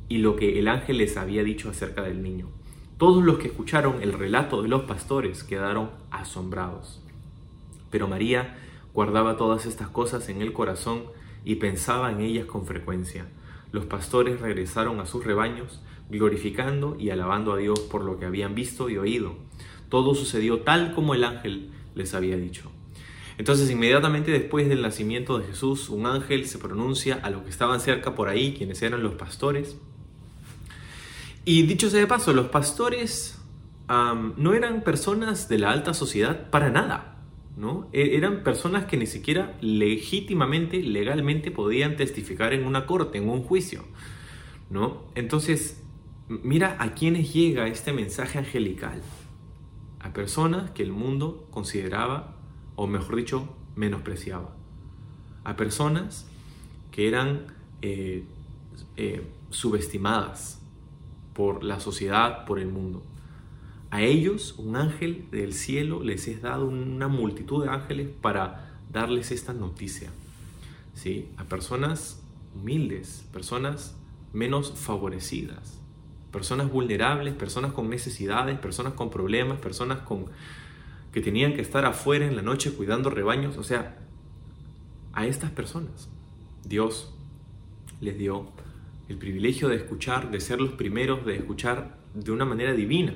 y 0.08 0.18
lo 0.18 0.34
que 0.34 0.58
el 0.58 0.66
ángel 0.66 0.98
les 0.98 1.16
había 1.16 1.44
dicho 1.44 1.70
acerca 1.70 2.02
del 2.02 2.22
niño. 2.22 2.48
Todos 2.98 3.24
los 3.24 3.38
que 3.38 3.48
escucharon 3.48 4.02
el 4.02 4.12
relato 4.12 4.62
de 4.62 4.68
los 4.68 4.82
pastores 4.82 5.44
quedaron 5.44 5.90
asombrados. 6.10 7.00
Pero 7.90 8.08
María 8.08 8.58
guardaba 8.92 9.36
todas 9.36 9.64
estas 9.64 9.88
cosas 9.88 10.28
en 10.28 10.42
el 10.42 10.52
corazón 10.52 11.04
y 11.44 11.56
pensaba 11.56 12.10
en 12.10 12.20
ellas 12.20 12.46
con 12.46 12.66
frecuencia. 12.66 13.26
Los 13.70 13.86
pastores 13.86 14.40
regresaron 14.40 15.00
a 15.00 15.06
sus 15.06 15.24
rebaños, 15.24 15.80
glorificando 16.10 16.96
y 16.98 17.10
alabando 17.10 17.52
a 17.52 17.56
Dios 17.56 17.80
por 17.80 18.04
lo 18.04 18.18
que 18.18 18.26
habían 18.26 18.54
visto 18.54 18.90
y 18.90 18.98
oído. 18.98 19.36
Todo 19.88 20.14
sucedió 20.14 20.60
tal 20.60 20.94
como 20.94 21.14
el 21.14 21.24
ángel 21.24 21.70
les 21.94 22.14
había 22.14 22.36
dicho. 22.36 22.70
Entonces 23.42 23.68
inmediatamente 23.72 24.30
después 24.30 24.68
del 24.68 24.82
nacimiento 24.82 25.36
de 25.36 25.46
Jesús, 25.46 25.88
un 25.88 26.06
ángel 26.06 26.46
se 26.46 26.58
pronuncia 26.58 27.18
a 27.24 27.28
los 27.28 27.42
que 27.42 27.50
estaban 27.50 27.80
cerca 27.80 28.14
por 28.14 28.28
ahí, 28.28 28.54
quienes 28.56 28.80
eran 28.82 29.02
los 29.02 29.14
pastores, 29.14 29.76
y 31.44 31.62
dicho 31.62 31.90
sea 31.90 31.98
de 31.98 32.06
paso, 32.06 32.32
los 32.32 32.46
pastores 32.50 33.36
no 33.88 34.54
eran 34.54 34.82
personas 34.82 35.48
de 35.48 35.58
la 35.58 35.72
alta 35.72 35.92
sociedad 35.92 36.50
para 36.50 36.70
nada. 36.70 37.16
¿no? 37.56 37.88
E, 37.92 38.16
eran 38.16 38.44
personas 38.44 38.84
que 38.84 38.96
ni 38.96 39.06
siquiera 39.06 39.56
legítimamente, 39.60 40.80
legalmente 40.80 41.50
podían 41.50 41.96
testificar 41.96 42.52
en 42.52 42.64
una 42.64 42.86
corte, 42.86 43.18
en 43.18 43.28
un 43.28 43.42
juicio. 43.42 43.82
¿no? 44.70 45.02
Entonces, 45.16 45.82
mira 46.28 46.76
a 46.78 46.94
quiénes 46.94 47.32
llega 47.32 47.66
este 47.66 47.92
mensaje 47.92 48.38
angelical. 48.38 49.02
A 49.98 50.12
personas 50.12 50.70
que 50.70 50.84
el 50.84 50.92
mundo 50.92 51.48
consideraba, 51.50 52.36
o 52.76 52.86
mejor 52.86 53.16
dicho, 53.16 53.48
menospreciaba. 53.76 54.54
A 55.44 55.56
personas 55.56 56.26
que 56.90 57.08
eran 57.08 57.46
eh, 57.82 58.24
eh, 58.96 59.26
subestimadas, 59.50 60.62
por 61.32 61.64
la 61.64 61.80
sociedad, 61.80 62.44
por 62.44 62.58
el 62.58 62.68
mundo. 62.68 63.02
A 63.90 64.02
ellos 64.02 64.54
un 64.58 64.76
ángel 64.76 65.26
del 65.30 65.52
cielo 65.52 66.02
les 66.02 66.28
es 66.28 66.42
dado 66.42 66.66
una 66.66 67.08
multitud 67.08 67.64
de 67.64 67.70
ángeles 67.70 68.08
para 68.20 68.70
darles 68.90 69.30
esta 69.30 69.52
noticia. 69.52 70.10
¿sí? 70.94 71.28
A 71.36 71.44
personas 71.44 72.22
humildes, 72.54 73.24
personas 73.32 73.94
menos 74.32 74.72
favorecidas, 74.76 75.78
personas 76.30 76.70
vulnerables, 76.70 77.34
personas 77.34 77.72
con 77.72 77.90
necesidades, 77.90 78.58
personas 78.58 78.94
con 78.94 79.10
problemas, 79.10 79.58
personas 79.58 79.98
con 80.00 80.26
que 81.12 81.20
tenían 81.20 81.54
que 81.54 81.60
estar 81.60 81.84
afuera 81.84 82.26
en 82.26 82.36
la 82.36 82.42
noche 82.42 82.72
cuidando 82.72 83.10
rebaños, 83.10 83.56
o 83.58 83.62
sea, 83.62 83.98
a 85.12 85.26
estas 85.26 85.50
personas 85.50 86.08
Dios 86.64 87.14
les 88.00 88.18
dio 88.18 88.50
el 89.08 89.18
privilegio 89.18 89.68
de 89.68 89.76
escuchar, 89.76 90.30
de 90.30 90.40
ser 90.40 90.60
los 90.60 90.72
primeros, 90.72 91.24
de 91.26 91.36
escuchar 91.36 91.98
de 92.14 92.30
una 92.32 92.44
manera 92.44 92.72
divina 92.72 93.14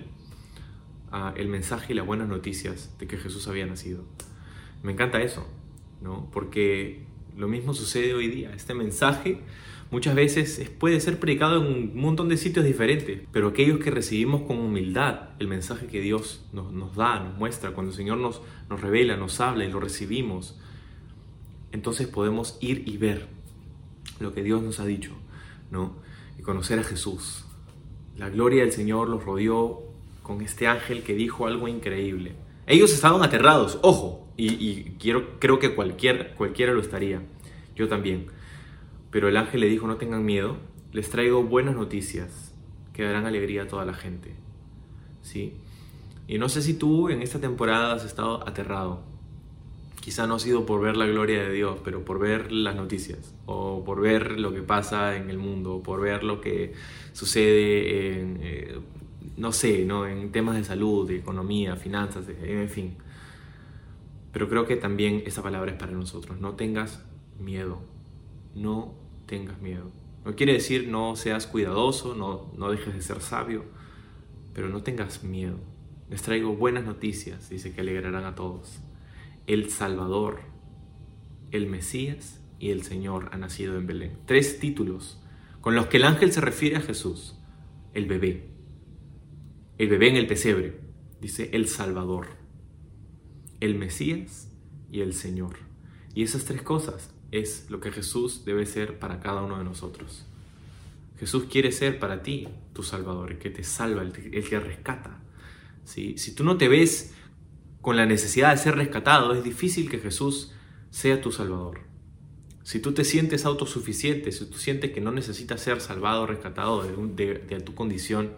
ah, 1.10 1.32
el 1.36 1.48
mensaje 1.48 1.92
y 1.92 1.96
las 1.96 2.06
buenas 2.06 2.28
noticias 2.28 2.94
de 2.98 3.06
que 3.06 3.16
Jesús 3.16 3.48
había 3.48 3.66
nacido. 3.66 4.04
Me 4.82 4.92
encanta 4.92 5.20
eso, 5.22 5.46
¿no? 6.02 6.28
Porque 6.32 7.04
lo 7.36 7.48
mismo 7.48 7.74
sucede 7.74 8.14
hoy 8.14 8.28
día. 8.28 8.52
Este 8.54 8.74
mensaje 8.74 9.40
muchas 9.90 10.14
veces 10.14 10.70
puede 10.78 11.00
ser 11.00 11.18
predicado 11.18 11.60
en 11.60 11.66
un 11.66 12.00
montón 12.00 12.28
de 12.28 12.36
sitios 12.36 12.64
diferentes, 12.64 13.20
pero 13.32 13.48
aquellos 13.48 13.78
que 13.80 13.90
recibimos 13.90 14.42
con 14.42 14.58
humildad 14.58 15.30
el 15.38 15.48
mensaje 15.48 15.86
que 15.86 16.00
Dios 16.00 16.44
nos, 16.52 16.94
da, 16.96 17.20
nos 17.20 17.36
muestra, 17.38 17.72
cuando 17.72 17.92
el 17.92 17.96
Señor 17.96 18.18
nos, 18.18 18.42
nos 18.68 18.80
revela, 18.80 19.16
nos 19.16 19.40
habla 19.40 19.64
y 19.64 19.70
lo 19.70 19.80
recibimos, 19.80 20.58
entonces 21.72 22.06
podemos 22.06 22.58
ir 22.60 22.82
y 22.86 22.96
ver 22.96 23.26
lo 24.20 24.32
que 24.32 24.42
Dios 24.42 24.62
nos 24.62 24.80
ha 24.80 24.86
dicho 24.86 25.12
¿no? 25.70 25.94
Y 26.38 26.42
conocer 26.42 26.78
a 26.78 26.84
Jesús. 26.84 27.44
La 28.16 28.30
gloria 28.30 28.62
del 28.62 28.72
Señor 28.72 29.08
los 29.08 29.24
rodeó 29.24 29.82
con 30.22 30.40
este 30.40 30.66
ángel 30.66 31.02
que 31.02 31.14
dijo 31.14 31.46
algo 31.46 31.68
increíble. 31.68 32.34
Ellos 32.66 32.92
estaban 32.92 33.22
aterrados, 33.22 33.78
ojo, 33.82 34.26
y, 34.36 34.82
quiero, 34.98 35.38
creo 35.38 35.58
que 35.58 35.74
cualquier, 35.74 36.34
cualquiera 36.34 36.72
lo 36.72 36.80
estaría, 36.80 37.22
yo 37.74 37.88
también. 37.88 38.26
Pero 39.10 39.28
el 39.28 39.36
ángel 39.36 39.60
le 39.60 39.68
dijo, 39.68 39.86
no 39.86 39.96
tengan 39.96 40.24
miedo, 40.24 40.56
les 40.92 41.10
traigo 41.10 41.42
buenas 41.42 41.74
noticias 41.74 42.54
que 42.92 43.04
darán 43.04 43.26
alegría 43.26 43.62
a 43.62 43.68
toda 43.68 43.84
la 43.84 43.94
gente. 43.94 44.34
¿Sí? 45.22 45.54
Y 46.28 46.38
no 46.38 46.48
sé 46.48 46.62
si 46.62 46.74
tú 46.74 47.08
en 47.08 47.22
esta 47.22 47.40
temporada 47.40 47.94
has 47.94 48.04
estado 48.04 48.46
aterrado, 48.48 49.02
quizá 50.00 50.26
no 50.26 50.36
ha 50.36 50.38
sido 50.38 50.66
por 50.66 50.80
ver 50.80 50.96
la 50.96 51.06
gloria 51.06 51.42
de 51.42 51.52
Dios, 51.52 51.78
pero 51.84 52.04
por 52.04 52.18
ver 52.18 52.52
las 52.52 52.76
noticias, 52.76 53.34
o 53.46 53.84
por 53.84 54.00
ver 54.00 54.38
lo 54.38 54.52
que 54.52 54.62
pasa 54.62 55.16
en 55.16 55.30
el 55.30 55.38
mundo, 55.38 55.76
o 55.76 55.82
por 55.82 56.00
ver 56.00 56.24
lo 56.24 56.40
que 56.40 56.74
sucede 57.12 58.20
en, 58.20 58.38
eh, 58.42 58.78
no 59.36 59.52
sé, 59.52 59.84
¿no? 59.84 60.06
en 60.06 60.32
temas 60.32 60.56
de 60.56 60.64
salud, 60.64 61.08
de 61.08 61.16
economía, 61.16 61.76
finanzas, 61.76 62.24
en 62.28 62.68
fin. 62.68 62.96
Pero 64.32 64.48
creo 64.48 64.66
que 64.66 64.76
también 64.76 65.22
esa 65.26 65.42
palabra 65.42 65.70
es 65.72 65.78
para 65.78 65.92
nosotros. 65.92 66.38
No 66.40 66.54
tengas 66.54 67.02
miedo. 67.40 67.80
No 68.56 68.96
tengas 69.26 69.60
miedo. 69.60 69.92
No 70.24 70.34
quiere 70.34 70.54
decir 70.54 70.88
no 70.88 71.14
seas 71.14 71.46
cuidadoso, 71.46 72.16
no, 72.16 72.52
no 72.58 72.70
dejes 72.72 72.92
de 72.92 73.02
ser 73.02 73.20
sabio, 73.20 73.64
pero 74.52 74.68
no 74.68 74.82
tengas 74.82 75.22
miedo. 75.22 75.58
Les 76.10 76.22
traigo 76.22 76.56
buenas 76.56 76.84
noticias, 76.84 77.48
dice 77.48 77.72
que 77.72 77.82
alegrarán 77.82 78.24
a 78.24 78.34
todos 78.34 78.80
el 79.46 79.70
Salvador, 79.70 80.40
el 81.52 81.68
Mesías 81.68 82.40
y 82.58 82.70
el 82.70 82.82
Señor 82.82 83.28
ha 83.32 83.36
nacido 83.36 83.76
en 83.76 83.86
Belén. 83.86 84.18
Tres 84.26 84.58
títulos 84.58 85.20
con 85.60 85.74
los 85.74 85.86
que 85.86 85.98
el 85.98 86.04
ángel 86.04 86.32
se 86.32 86.40
refiere 86.40 86.76
a 86.76 86.80
Jesús. 86.80 87.36
El 87.94 88.06
bebé. 88.06 88.48
El 89.78 89.88
bebé 89.88 90.08
en 90.08 90.16
el 90.16 90.26
pesebre. 90.26 90.80
Dice 91.20 91.50
el 91.52 91.68
Salvador. 91.68 92.26
El 93.60 93.76
Mesías 93.76 94.50
y 94.90 95.00
el 95.00 95.14
Señor. 95.14 95.56
Y 96.14 96.22
esas 96.22 96.44
tres 96.44 96.62
cosas 96.62 97.14
es 97.30 97.66
lo 97.70 97.80
que 97.80 97.92
Jesús 97.92 98.44
debe 98.44 98.66
ser 98.66 98.98
para 98.98 99.20
cada 99.20 99.42
uno 99.42 99.58
de 99.58 99.64
nosotros. 99.64 100.24
Jesús 101.18 101.44
quiere 101.50 101.72
ser 101.72 101.98
para 101.98 102.22
ti 102.22 102.48
tu 102.72 102.82
Salvador, 102.82 103.32
el 103.32 103.38
que 103.38 103.50
te 103.50 103.64
salva, 103.64 104.02
el 104.02 104.12
que 104.12 104.60
rescata. 104.60 105.20
Si 105.84 106.34
tú 106.34 106.44
no 106.44 106.56
te 106.56 106.68
ves 106.68 107.14
con 107.80 107.96
la 107.96 108.06
necesidad 108.06 108.50
de 108.50 108.58
ser 108.58 108.76
rescatado, 108.76 109.32
es 109.32 109.44
difícil 109.44 109.88
que 109.88 109.98
Jesús 109.98 110.52
sea 110.90 111.20
tu 111.20 111.32
Salvador. 111.32 111.86
Si 112.66 112.80
tú 112.80 112.92
te 112.92 113.04
sientes 113.04 113.44
autosuficiente, 113.44 114.32
si 114.32 114.44
tú 114.46 114.58
sientes 114.58 114.90
que 114.90 115.00
no 115.00 115.12
necesitas 115.12 115.60
ser 115.60 115.80
salvado 115.80 116.22
o 116.22 116.26
rescatado 116.26 116.82
de, 116.82 117.60
tu 117.64 117.76
condición, 117.76 118.32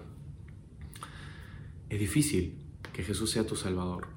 es 1.89 1.99
difícil 1.99 2.59
que 2.93 3.03
Jesús 3.03 3.31
sea 3.31 3.47
tu 3.47 3.57
Salvador. 3.57 4.09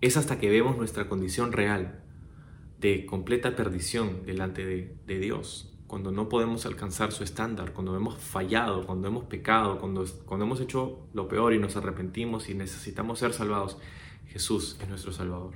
Es 0.00 0.16
hasta 0.16 0.38
que 0.38 0.48
vemos 0.48 0.78
nuestra 0.78 1.10
condición 1.10 1.52
real 1.52 2.02
de 2.80 3.04
completa 3.06 3.54
perdición 3.54 4.24
delante 4.24 4.64
de, 4.64 5.18
Dios, 5.18 5.70
cuando 5.86 6.12
no 6.12 6.28
podemos 6.28 6.64
alcanzar 6.66 7.12
su 7.12 7.24
estándar, 7.24 7.72
cuando 7.72 7.94
hemos 7.96 8.16
fallado, 8.16 8.86
cuando 8.86 9.08
hemos 9.08 9.24
pecado, 9.24 9.78
cuando, 9.78 10.04
cuando 10.24 10.46
hemos 10.46 10.60
hecho 10.60 11.06
lo 11.12 11.28
peor 11.28 11.52
y 11.52 11.58
nos 11.58 11.76
arrepentimos 11.76 12.48
y 12.48 12.54
necesitamos 12.54 13.18
ser 13.18 13.32
salvados, 13.32 13.76
Jesús 14.28 14.78
es 14.80 14.88
nuestro 14.88 15.12
Salvador. 15.12 15.54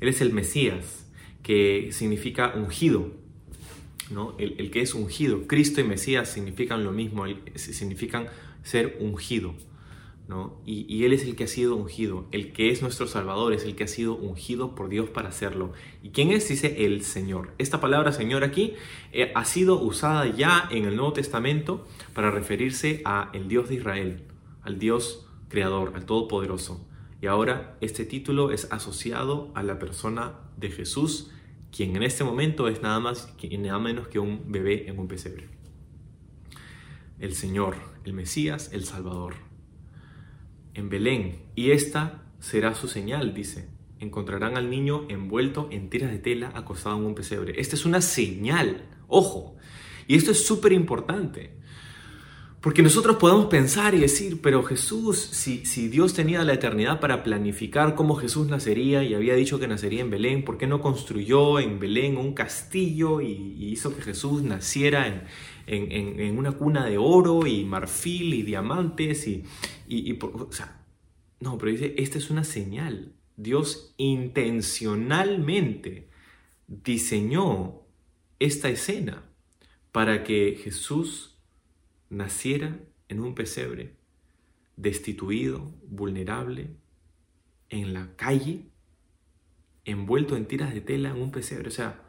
Él 0.00 0.08
es 0.08 0.20
el 0.20 0.32
Mesías, 0.32 1.10
que 1.42 1.90
significa 1.92 2.52
ungido. 2.54 3.10
¿no? 4.10 4.34
El, 4.38 4.70
que 4.70 4.82
es 4.82 4.94
ungido. 4.94 5.46
Cristo 5.46 5.80
y 5.80 5.84
Mesías 5.84 6.30
significan 6.30 6.84
lo 6.84 6.92
mismo, 6.92 7.24
significan 7.54 8.28
ser 8.62 8.98
ungido. 9.00 9.54
Y, 10.64 11.04
Él 11.04 11.12
es 11.12 11.24
el 11.24 11.36
que 11.36 11.44
ha 11.44 11.48
sido 11.48 11.76
ungido, 11.76 12.26
el 12.30 12.52
que 12.52 12.70
es 12.70 12.82
nuestro 12.82 13.06
Salvador, 13.06 13.52
es 13.52 13.64
el 13.64 13.74
que 13.74 13.84
ha 13.84 13.88
sido 13.88 14.14
ungido 14.14 14.74
por 14.74 14.88
Dios 14.88 15.08
para 15.10 15.28
hacerlo. 15.28 15.72
¿Y 16.02 16.10
quién 16.10 16.30
es? 16.30 16.48
Dice 16.48 16.84
el 16.84 17.02
Señor. 17.02 17.52
Esta 17.58 17.80
palabra 17.80 18.12
Señor 18.12 18.44
aquí 18.44 18.74
eh, 19.12 19.32
ha 19.34 19.44
sido 19.44 19.80
usada 19.80 20.26
ya 20.26 20.68
en 20.70 20.84
el 20.84 20.96
Nuevo 20.96 21.12
Testamento 21.12 21.86
para 22.14 22.30
referirse 22.30 23.02
a 23.04 23.30
el 23.32 23.48
Dios 23.48 23.68
de 23.68 23.76
Israel, 23.76 24.22
al 24.62 24.78
Dios 24.78 25.26
creador, 25.48 25.92
al 25.94 26.06
Todopoderoso. 26.06 26.86
Y 27.20 27.26
ahora 27.26 27.76
este 27.80 28.04
título 28.04 28.50
es 28.50 28.70
asociado 28.72 29.52
a 29.54 29.62
la 29.62 29.78
persona 29.78 30.40
de 30.56 30.70
Jesús, 30.70 31.30
quien 31.70 31.96
en 31.96 32.02
este 32.02 32.24
momento 32.24 32.68
es 32.68 32.82
nada 32.82 33.00
más 33.00 33.34
y 33.40 33.56
nada 33.58 33.78
menos 33.78 34.08
que 34.08 34.18
un 34.18 34.50
bebé 34.50 34.88
en 34.88 34.98
un 34.98 35.08
pesebre. 35.08 35.48
El 37.18 37.34
Señor, 37.34 37.76
el 38.04 38.12
Mesías, 38.12 38.70
el 38.72 38.84
Salvador. 38.84 39.51
En 40.74 40.88
Belén, 40.88 41.42
y 41.54 41.70
esta 41.70 42.22
será 42.40 42.74
su 42.74 42.88
señal, 42.88 43.34
dice. 43.34 43.68
Encontrarán 43.98 44.56
al 44.56 44.68
niño 44.70 45.06
envuelto 45.08 45.68
en 45.70 45.88
tiras 45.88 46.10
de 46.10 46.18
tela 46.18 46.50
acostado 46.54 46.98
en 46.98 47.04
un 47.04 47.14
pesebre. 47.14 47.60
Esta 47.60 47.76
es 47.76 47.84
una 47.84 48.00
señal, 48.00 48.88
ojo. 49.06 49.56
Y 50.08 50.16
esto 50.16 50.32
es 50.32 50.44
súper 50.44 50.72
importante, 50.72 51.54
Porque 52.62 52.82
nosotros 52.84 53.16
podemos 53.16 53.46
pensar 53.46 53.96
y 53.96 53.98
decir, 53.98 54.40
pero 54.40 54.62
Jesús, 54.62 55.18
si, 55.18 55.66
si, 55.66 55.88
Dios 55.88 56.14
tenía 56.14 56.44
la 56.44 56.52
eternidad 56.52 57.00
para 57.00 57.24
planificar 57.24 57.96
cómo 57.96 58.14
Jesús 58.14 58.46
nacería 58.46 59.02
y 59.02 59.14
había 59.14 59.34
dicho 59.34 59.58
que 59.58 59.66
nacería 59.66 60.00
en 60.00 60.10
Belén, 60.10 60.44
¿por 60.44 60.58
qué 60.58 60.68
no 60.68 60.80
construyó 60.80 61.58
en 61.58 61.80
Belén 61.80 62.16
un 62.16 62.34
castillo 62.34 63.20
y, 63.20 63.56
hizo 63.58 63.96
que 63.96 64.02
Jesús 64.02 64.44
naciera 64.44 65.08
en, 65.08 65.24
en, 65.66 66.20
en, 66.20 66.38
una 66.38 66.52
cuna 66.52 66.86
de 66.86 66.98
oro 66.98 67.48
y 67.48 67.64
marfil 67.64 68.32
y 68.32 68.44
diamantes? 68.44 69.26
Y, 69.26 69.42
y, 69.88 70.16
o 70.22 70.52
sea, 70.52 70.86
no, 71.40 71.58
pero 71.58 71.72
dice, 71.72 71.96
esta 71.98 72.18
es 72.18 72.30
una 72.30 72.44
señal. 72.44 73.16
Dios 73.36 73.92
intencionalmente 73.96 76.10
diseñó 76.68 77.80
esta 78.38 78.68
escena 78.68 79.24
para 79.90 80.22
que 80.22 80.60
Jesús 80.62 81.31
naciera 82.12 82.78
en 83.08 83.20
un 83.20 83.34
pesebre, 83.34 83.96
destituido, 84.76 85.72
vulnerable, 85.88 86.76
en 87.70 87.94
la 87.94 88.14
calle, 88.16 88.66
envuelto 89.84 90.36
en 90.36 90.46
tiras 90.46 90.74
de 90.74 90.82
tela 90.82 91.10
en 91.10 91.22
un 91.22 91.32
pesebre. 91.32 91.68
O 91.68 91.72
sea, 91.72 92.02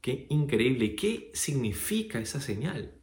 qué 0.00 0.26
increíble. 0.28 0.96
¿Qué 0.96 1.30
significa 1.34 2.18
esa 2.18 2.40
señal? 2.40 2.94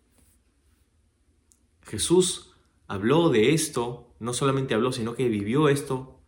Jesús 1.84 2.54
habló 2.88 3.30
de 3.30 3.54
esto, 3.54 4.14
no 4.20 4.34
solamente 4.34 4.74
habló, 4.74 4.92
sino 4.92 5.16
que 5.16 5.30
vivió 5.30 5.70
esto 5.70 6.20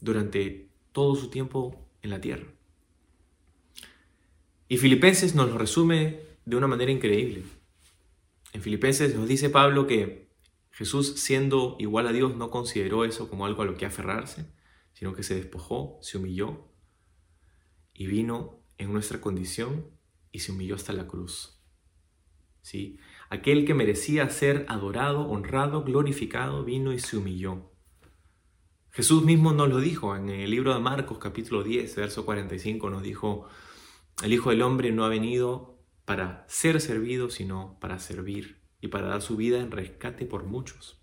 durante 0.00 0.68
todo 0.92 1.14
su 1.14 1.30
tiempo 1.30 1.86
en 2.02 2.10
la 2.10 2.20
tierra. 2.20 2.46
Y 4.68 4.78
Filipenses 4.78 5.34
nos 5.34 5.48
lo 5.48 5.58
resume 5.58 6.20
de 6.44 6.56
una 6.56 6.66
manera 6.66 6.90
increíble. 6.90 7.44
En 8.52 8.62
Filipenses 8.62 9.14
nos 9.14 9.28
dice 9.28 9.50
Pablo 9.50 9.86
que 9.86 10.28
Jesús, 10.70 11.20
siendo 11.20 11.76
igual 11.78 12.06
a 12.06 12.12
Dios, 12.12 12.36
no 12.36 12.50
consideró 12.50 13.04
eso 13.04 13.28
como 13.28 13.46
algo 13.46 13.62
a 13.62 13.64
lo 13.66 13.76
que 13.76 13.86
aferrarse, 13.86 14.52
sino 14.92 15.14
que 15.14 15.22
se 15.22 15.34
despojó, 15.34 15.98
se 16.02 16.18
humilló 16.18 16.68
y 17.92 18.06
vino 18.06 18.62
en 18.78 18.92
nuestra 18.92 19.20
condición 19.20 19.90
y 20.30 20.38
se 20.38 20.52
humilló 20.52 20.76
hasta 20.76 20.92
la 20.92 21.06
cruz. 21.06 21.60
¿Sí? 22.62 22.98
Aquel 23.28 23.64
que 23.64 23.74
merecía 23.74 24.28
ser 24.30 24.66
adorado, 24.68 25.22
honrado, 25.28 25.82
glorificado, 25.84 26.64
vino 26.64 26.92
y 26.92 26.98
se 26.98 27.16
humilló. 27.16 27.72
Jesús 28.90 29.24
mismo 29.24 29.52
nos 29.52 29.68
lo 29.68 29.78
dijo 29.78 30.16
en 30.16 30.28
el 30.28 30.50
libro 30.50 30.74
de 30.74 30.80
Marcos 30.80 31.18
capítulo 31.18 31.62
10, 31.62 31.96
verso 31.96 32.24
45, 32.24 32.90
nos 32.90 33.02
dijo, 33.02 33.48
el 34.22 34.32
Hijo 34.32 34.50
del 34.50 34.62
Hombre 34.62 34.90
no 34.90 35.04
ha 35.04 35.08
venido 35.08 35.77
para 36.08 36.46
ser 36.48 36.80
servido, 36.80 37.28
sino 37.28 37.76
para 37.80 37.98
servir 37.98 38.62
y 38.80 38.88
para 38.88 39.08
dar 39.08 39.20
su 39.20 39.36
vida 39.36 39.58
en 39.58 39.70
rescate 39.70 40.24
por 40.24 40.44
muchos. 40.44 40.98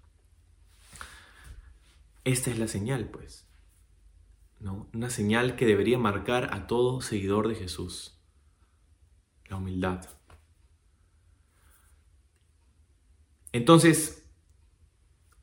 Esta 2.24 2.50
es 2.50 2.58
la 2.58 2.68
señal, 2.68 3.10
pues. 3.10 3.48
¿no? 4.60 4.90
Una 4.96 5.12
señal 5.12 5.58
que 5.58 5.68
debería 5.68 6.00
marcar 6.00 6.52
a 6.56 6.66
todo 6.66 7.02
seguidor 7.02 7.48
de 7.48 7.54
Jesús. 7.54 8.20
La 9.48 9.58
humildad. 9.58 10.10
Entonces, 13.52 14.28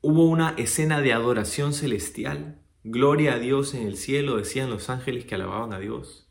hubo 0.01 0.25
una 0.25 0.55
escena 0.57 0.99
de 0.99 1.13
adoración 1.13 1.71
celestial. 1.71 2.61
Gloria 2.83 3.35
a 3.35 3.39
Dios 3.39 3.73
en 3.75 3.87
el 3.87 3.95
cielo, 3.95 4.35
decían 4.35 4.69
los 4.69 4.89
ángeles 4.89 5.23
que 5.23 5.35
alababan 5.35 5.71
a 5.71 5.79
Dios 5.79 6.22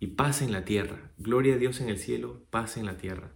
y 0.00 0.08
paz 0.08 0.42
en 0.42 0.52
la 0.52 0.64
tierra. 0.64 1.10
Gloria 1.18 1.54
a 1.54 1.58
Dios 1.58 1.80
en 1.80 1.88
el 1.88 1.98
cielo, 1.98 2.42
paz 2.50 2.76
en 2.76 2.86
la 2.86 2.96
tierra. 2.96 3.32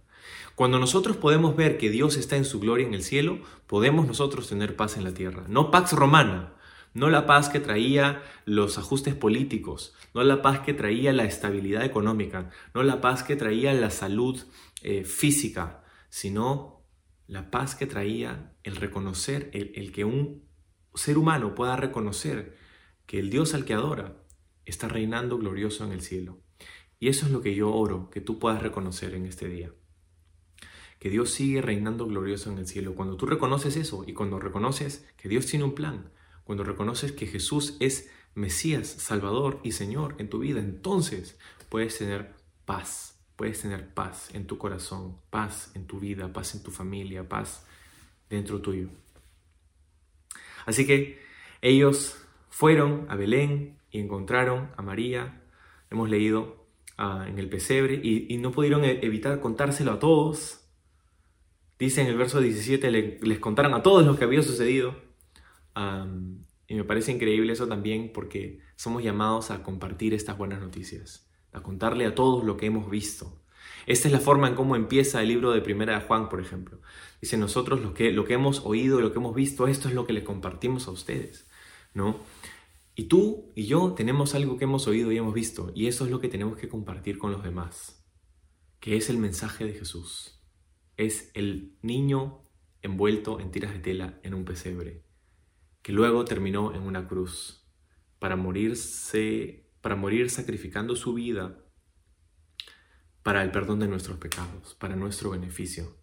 Cuando 0.55 0.79
nosotros 0.79 1.17
podemos 1.17 1.55
ver 1.55 1.77
que 1.77 1.89
Dios 1.89 2.15
está 2.15 2.37
en 2.37 2.45
su 2.45 2.59
gloria 2.59 2.87
en 2.87 2.93
el 2.93 3.03
cielo, 3.03 3.39
podemos 3.67 4.07
nosotros 4.07 4.47
tener 4.47 4.75
paz 4.75 4.97
en 4.97 5.03
la 5.03 5.13
tierra. 5.13 5.45
No 5.47 5.71
pax 5.71 5.93
romana, 5.93 6.53
no 6.93 7.09
la 7.09 7.25
paz 7.25 7.49
que 7.49 7.59
traía 7.59 8.21
los 8.45 8.77
ajustes 8.77 9.15
políticos, 9.15 9.95
no 10.13 10.23
la 10.23 10.41
paz 10.41 10.59
que 10.59 10.73
traía 10.73 11.11
la 11.11 11.25
estabilidad 11.25 11.83
económica, 11.83 12.51
no 12.73 12.83
la 12.83 13.01
paz 13.01 13.23
que 13.23 13.35
traía 13.35 13.73
la 13.73 13.89
salud 13.89 14.39
eh, 14.81 15.03
física, 15.03 15.83
sino 16.09 16.83
la 17.27 17.49
paz 17.49 17.75
que 17.75 17.87
traía 17.87 18.53
el 18.63 18.75
reconocer, 18.75 19.49
el 19.53 19.91
que 19.91 20.05
un 20.05 20.43
ser 20.93 21.17
humano 21.17 21.55
pueda 21.55 21.75
reconocer 21.75 22.55
que 23.05 23.19
el 23.19 23.29
Dios 23.29 23.53
al 23.53 23.65
que 23.65 23.73
adora 23.73 24.17
está 24.65 24.87
reinando 24.87 25.37
glorioso 25.37 25.83
en 25.85 25.91
el 25.91 26.01
cielo. 26.01 26.42
Y 27.03 27.09
eso 27.09 27.25
es 27.25 27.33
lo 27.33 27.41
que 27.41 27.53
yo 27.53 27.69
oro, 27.69 28.09
que 28.09 28.21
tú 28.21 28.39
puedas 28.39 28.63
reconocer 28.63 29.13
en 29.13 29.25
este 29.25 29.49
día. 29.49 29.73
Que 30.99 31.09
Dios 31.09 31.31
sigue 31.31 31.61
reinando 31.61 32.07
glorioso 32.07 32.49
en 32.49 32.59
el 32.59 32.65
cielo. 32.65 32.95
Cuando 32.95 33.17
tú 33.17 33.25
reconoces 33.25 33.75
eso 33.75 34.05
y 34.07 34.13
cuando 34.13 34.39
reconoces 34.39 35.05
que 35.17 35.27
Dios 35.27 35.45
tiene 35.45 35.65
un 35.65 35.75
plan, 35.75 36.13
cuando 36.45 36.63
reconoces 36.63 37.11
que 37.11 37.27
Jesús 37.27 37.75
es 37.81 38.09
Mesías, 38.35 38.87
Salvador 38.87 39.59
y 39.63 39.73
Señor 39.73 40.15
en 40.17 40.29
tu 40.29 40.39
vida, 40.39 40.61
entonces 40.61 41.37
puedes 41.67 41.97
tener 41.97 42.35
paz, 42.63 43.19
puedes 43.35 43.61
tener 43.61 43.93
paz 43.93 44.29
en 44.33 44.47
tu 44.47 44.57
corazón, 44.57 45.17
paz 45.29 45.71
en 45.75 45.87
tu 45.87 45.99
vida, 45.99 46.31
paz 46.31 46.55
en 46.55 46.63
tu 46.63 46.71
familia, 46.71 47.27
paz 47.27 47.65
dentro 48.29 48.61
tuyo. 48.61 48.87
Así 50.65 50.87
que 50.87 51.21
ellos 51.61 52.15
fueron 52.49 53.07
a 53.09 53.17
Belén 53.17 53.77
y 53.91 53.99
encontraron 53.99 54.69
a 54.77 54.81
María. 54.81 55.41
Hemos 55.89 56.09
leído 56.09 56.62
en 56.97 57.39
el 57.39 57.49
pesebre 57.49 57.99
y, 58.03 58.37
no 58.37 58.51
pudieron 58.51 58.83
e, 58.85 58.99
evitar 59.03 59.39
contárselo 59.39 59.93
a 59.93 59.99
todos. 59.99 60.61
Dice 61.79 62.01
en 62.01 62.07
el 62.07 62.17
verso 62.17 62.39
17, 62.39 62.91
les 63.21 63.39
contaron 63.39 63.73
a 63.73 63.83
todos 63.83 64.05
lo 64.05 64.17
que 64.17 64.23
había 64.23 64.43
sucedido. 64.43 64.95
y 66.67 66.75
me 66.75 66.83
parece 66.83 67.11
increíble 67.11 67.53
eso 67.53 67.67
también 67.67 68.11
porque 68.13 68.59
somos 68.75 69.03
llamados 69.03 69.51
a 69.51 69.63
compartir 69.63 70.13
estas 70.13 70.37
buenas 70.37 70.61
noticias, 70.61 71.27
a 71.51 71.61
contarle 71.61 72.05
a 72.05 72.15
todos 72.15 72.43
lo 72.43 72.57
que 72.57 72.67
hemos 72.67 72.89
visto. 72.89 73.39
Esta 73.85 74.07
es 74.07 74.13
la 74.13 74.19
forma 74.19 74.47
en 74.47 74.55
cómo 74.55 74.75
empieza 74.75 75.21
el 75.21 75.27
libro 75.27 75.51
de 75.51 75.61
Primera 75.61 75.99
de 75.99 76.05
Juan, 76.05 76.29
por 76.29 76.39
ejemplo. 76.39 76.79
Dice, 77.21 77.37
nosotros 77.37 77.81
lo 77.81 77.93
que, 77.93 78.11
lo 78.11 78.23
que 78.25 78.33
hemos 78.33 78.61
oído, 78.65 79.01
lo 79.01 79.11
que 79.11 79.19
hemos 79.19 79.35
visto, 79.35 79.67
esto 79.67 79.89
es 79.89 79.93
lo 79.93 80.05
que 80.05 80.13
les 80.13 80.23
compartimos 80.23 80.87
a 80.87 80.91
ustedes, 80.91 81.47
¿no? 81.93 82.17
Y 82.95 83.05
tú 83.05 83.51
y 83.55 83.65
yo 83.65 83.93
tenemos 83.93 84.35
algo 84.35 84.57
que 84.57 84.65
hemos 84.65 84.87
oído 84.87 85.11
y 85.11 85.17
hemos 85.17 85.33
visto, 85.33 85.71
y 85.75 85.87
eso 85.87 86.05
es 86.05 86.11
lo 86.11 86.19
que 86.19 86.29
tenemos 86.29 86.57
que 86.57 86.69
compartir 86.69 87.17
con 87.17 87.31
los 87.31 87.43
demás, 87.43 88.05
que 88.79 88.97
es 88.97 89.09
el 89.09 89.17
mensaje 89.17 89.65
de 89.65 89.73
Jesús. 89.73 90.43
Es 90.95 91.31
el 91.33 91.77
niño 91.81 92.43
envuelto 92.81 93.39
en 93.39 93.51
tiras 93.51 93.73
de 93.73 93.79
tela 93.79 94.19
en 94.23 94.33
un 94.33 94.45
pesebre, 94.45 95.03
que 95.81 95.91
luego 95.91 96.25
terminó 96.25 96.75
en 96.75 96.83
una 96.83 97.07
cruz 97.07 97.67
para 98.19 98.35
morirse, 98.35 99.71
para 99.81 99.95
morir 99.95 100.29
sacrificando 100.29 100.95
su 100.95 101.13
vida 101.13 101.63
para 103.23 103.41
el 103.41 103.51
perdón 103.51 103.79
de 103.79 103.87
nuestros 103.87 104.17
pecados, 104.17 104.75
para 104.75 104.97
nuestro 104.97 105.29
beneficio. 105.29 105.97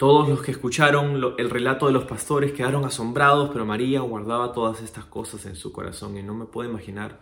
Todos 0.00 0.30
los 0.30 0.40
que 0.40 0.52
escucharon 0.52 1.22
el 1.36 1.50
relato 1.50 1.84
de 1.84 1.92
los 1.92 2.04
pastores 2.04 2.52
quedaron 2.52 2.86
asombrados, 2.86 3.50
pero 3.52 3.66
María 3.66 4.00
guardaba 4.00 4.54
todas 4.54 4.80
estas 4.80 5.04
cosas 5.04 5.44
en 5.44 5.56
su 5.56 5.72
corazón 5.72 6.16
y 6.16 6.22
no 6.22 6.32
me 6.32 6.46
puedo 6.46 6.70
imaginar 6.70 7.20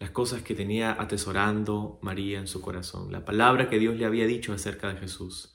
las 0.00 0.08
cosas 0.08 0.40
que 0.40 0.54
tenía 0.54 0.96
atesorando 0.98 1.98
María 2.00 2.38
en 2.38 2.46
su 2.46 2.62
corazón, 2.62 3.12
la 3.12 3.26
palabra 3.26 3.68
que 3.68 3.78
Dios 3.78 3.96
le 3.98 4.06
había 4.06 4.26
dicho 4.26 4.54
acerca 4.54 4.88
de 4.88 5.00
Jesús, 5.00 5.54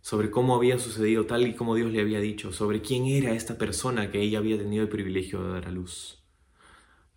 sobre 0.00 0.30
cómo 0.30 0.54
había 0.54 0.78
sucedido 0.78 1.26
tal 1.26 1.48
y 1.48 1.56
como 1.56 1.74
Dios 1.74 1.90
le 1.90 2.00
había 2.00 2.20
dicho, 2.20 2.52
sobre 2.52 2.80
quién 2.80 3.06
era 3.06 3.32
esta 3.32 3.58
persona 3.58 4.12
que 4.12 4.20
ella 4.20 4.38
había 4.38 4.56
tenido 4.56 4.84
el 4.84 4.88
privilegio 4.88 5.42
de 5.42 5.52
dar 5.52 5.66
a 5.66 5.72
luz. 5.72 6.22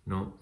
¿No? 0.04 0.40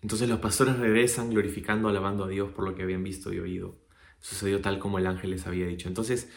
entonces 0.00 0.28
los 0.28 0.38
pastores 0.38 0.78
regresan 0.78 1.30
glorificando, 1.30 1.88
alabando 1.88 2.22
a 2.22 2.28
Dios 2.28 2.52
por 2.52 2.64
lo 2.64 2.76
que 2.76 2.84
habían 2.84 3.02
visto 3.02 3.32
y 3.32 3.40
oído 3.40 3.87
sucedió 4.20 4.60
tal 4.60 4.78
como 4.78 4.98
el 4.98 5.06
ángel 5.06 5.30
les 5.30 5.46
había 5.46 5.66
dicho. 5.66 5.88
Entonces, 5.88 6.28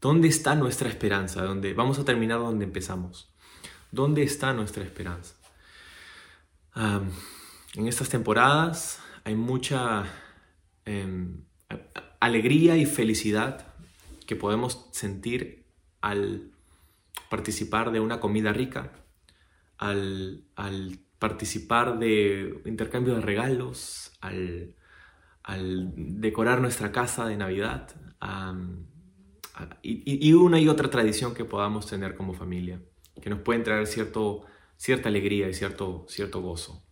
¿dónde 0.00 0.28
está 0.28 0.54
nuestra 0.54 0.88
esperanza? 0.88 1.42
¿Dónde? 1.42 1.74
Vamos 1.74 1.98
a 1.98 2.04
terminar 2.04 2.38
donde 2.38 2.64
empezamos. 2.64 3.32
¿Dónde 3.90 4.22
está 4.22 4.52
nuestra 4.52 4.84
esperanza? 4.84 5.34
en 7.74 7.86
estas 7.86 8.08
temporadas 8.08 8.98
hay 9.24 9.34
mucha 9.34 10.04
em, 10.86 11.44
alegría 12.18 12.78
y 12.78 12.86
felicidad 12.86 13.66
que 14.26 14.36
podemos 14.36 14.88
sentir 14.92 15.66
al 16.00 16.50
participar 17.28 17.92
de 17.92 18.00
una 18.00 18.20
comida 18.20 18.52
rica, 18.54 18.92
al, 19.76 20.44
al 20.56 20.98
participar 21.18 21.98
de 21.98 22.62
intercambio 22.64 23.14
de 23.14 23.20
regalos, 23.20 24.12
al 24.20 24.74
al 25.44 25.92
decorar 25.96 26.60
nuestra 26.60 26.92
casa 26.92 27.26
de 27.26 27.36
Navidad 27.36 27.88
y, 29.82 30.32
una 30.32 30.60
y 30.60 30.68
otra 30.68 30.88
tradición 30.90 31.34
que 31.34 31.44
podamos 31.44 31.86
tener 31.86 32.16
como 32.16 32.32
familia, 32.32 32.80
que 33.20 33.30
nos 33.30 33.40
pueden 33.40 33.62
traer 33.62 33.86
cierto, 33.86 34.44
cierta 34.76 35.08
alegría 35.08 35.48
y 35.48 35.54
cierto, 35.54 36.06
cierto 36.08 36.40
gozo. 36.40 36.82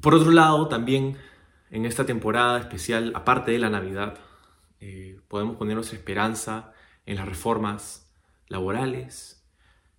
Por 0.00 0.14
otro 0.14 0.30
lado, 0.30 0.68
también 0.68 1.16
en 1.70 1.84
esta 1.84 2.06
temporada 2.06 2.60
especial, 2.60 3.12
aparte 3.14 3.50
de 3.50 3.58
la 3.58 3.70
Navidad, 3.70 4.18
eh, 4.80 5.20
podemos 5.28 5.56
poner 5.56 5.74
nuestra 5.74 5.98
esperanza 5.98 6.72
en 7.04 7.16
las 7.16 7.26
reformas 7.26 8.12
laborales 8.46 9.44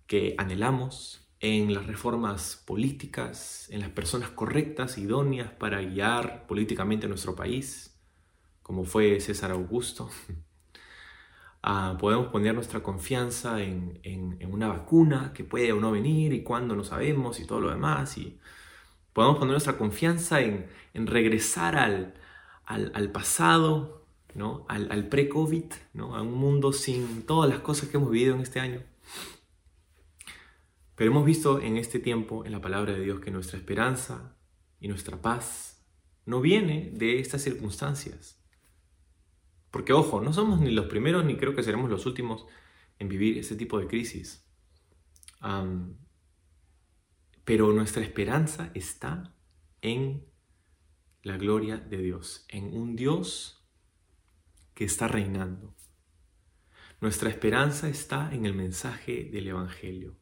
que 0.06 0.34
anhelamos, 0.38 1.29
en 1.40 1.74
las 1.74 1.86
reformas 1.86 2.62
políticas, 2.66 3.68
en 3.70 3.80
las 3.80 3.90
personas 3.90 4.30
correctas, 4.30 4.98
idóneas 4.98 5.50
para 5.52 5.80
guiar 5.80 6.46
políticamente 6.46 7.08
nuestro 7.08 7.34
país, 7.34 7.98
como 8.62 8.84
fue 8.84 9.20
César 9.20 9.50
Augusto. 9.52 10.10
Ah, 11.62 11.98
podemos 12.00 12.28
poner 12.28 12.54
nuestra 12.54 12.82
confianza 12.82 13.62
en, 13.62 14.00
una 14.50 14.68
vacuna 14.68 15.34
que 15.34 15.44
puede 15.44 15.72
o 15.72 15.78
no 15.78 15.90
venir 15.90 16.32
y 16.32 16.42
cuándo 16.42 16.74
no 16.74 16.84
sabemos 16.84 17.38
y 17.38 17.46
todo 17.46 17.60
lo 17.60 17.68
demás. 17.68 18.16
Y 18.16 18.40
podemos 19.12 19.36
poner 19.36 19.52
nuestra 19.52 19.76
confianza 19.76 20.40
en, 20.40 20.70
regresar 20.94 21.76
al, 21.76 22.14
al 22.64 23.12
pasado 23.12 24.00
¿no? 24.34 24.64
al, 24.68 25.08
pre-COVID, 25.08 25.64
¿no? 25.94 26.16
a 26.16 26.22
un 26.22 26.34
mundo 26.34 26.72
sin 26.72 27.22
todas 27.26 27.50
las 27.50 27.60
cosas 27.60 27.88
que 27.88 27.96
hemos 27.96 28.10
vivido 28.10 28.34
en 28.34 28.40
este 28.40 28.60
año. 28.60 28.82
Pero 31.00 31.12
hemos 31.12 31.24
visto 31.24 31.62
en 31.62 31.78
este 31.78 31.98
tiempo, 31.98 32.44
en 32.44 32.52
la 32.52 32.60
palabra 32.60 32.92
de 32.92 33.00
Dios, 33.00 33.20
que 33.20 33.30
nuestra 33.30 33.56
esperanza 33.56 34.36
y 34.80 34.88
nuestra 34.88 35.22
paz 35.22 35.82
no 36.26 36.42
viene 36.42 36.90
de 36.92 37.20
estas 37.20 37.40
circunstancias. 37.40 38.44
Porque 39.70 39.94
ojo, 39.94 40.20
no 40.20 40.34
somos 40.34 40.60
ni 40.60 40.70
los 40.70 40.88
primeros 40.88 41.24
ni 41.24 41.38
creo 41.38 41.54
que 41.54 41.62
seremos 41.62 41.88
los 41.88 42.04
últimos 42.04 42.44
en 42.98 43.08
vivir 43.08 43.38
ese 43.38 43.56
tipo 43.56 43.78
de 43.78 43.86
crisis. 43.86 44.46
pero 47.44 47.72
nuestra 47.72 48.02
esperanza 48.02 48.70
está 48.74 49.34
en 49.80 50.26
la 51.22 51.38
gloria 51.38 51.78
de 51.78 51.96
Dios, 51.96 52.44
en 52.50 52.76
un 52.76 52.94
Dios 52.94 53.66
que 54.74 54.84
está 54.84 55.08
reinando. 55.08 55.74
Nuestra 57.00 57.30
esperanza 57.30 57.88
está 57.88 58.34
en 58.34 58.44
el 58.44 58.52
mensaje 58.52 59.30
del 59.32 59.48
Evangelio, 59.48 60.20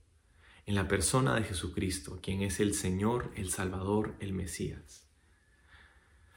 en 0.69 0.75
la 0.75 0.87
persona 0.87 1.35
de 1.35 1.45
Jesucristo, 1.45 2.19
quien 2.23 2.43
es 2.43 2.61
el 2.61 2.75
Señor, 2.75 3.33
el 3.37 3.49
Salvador, 3.49 4.15
el 4.21 4.35
Mesías. 4.35 5.09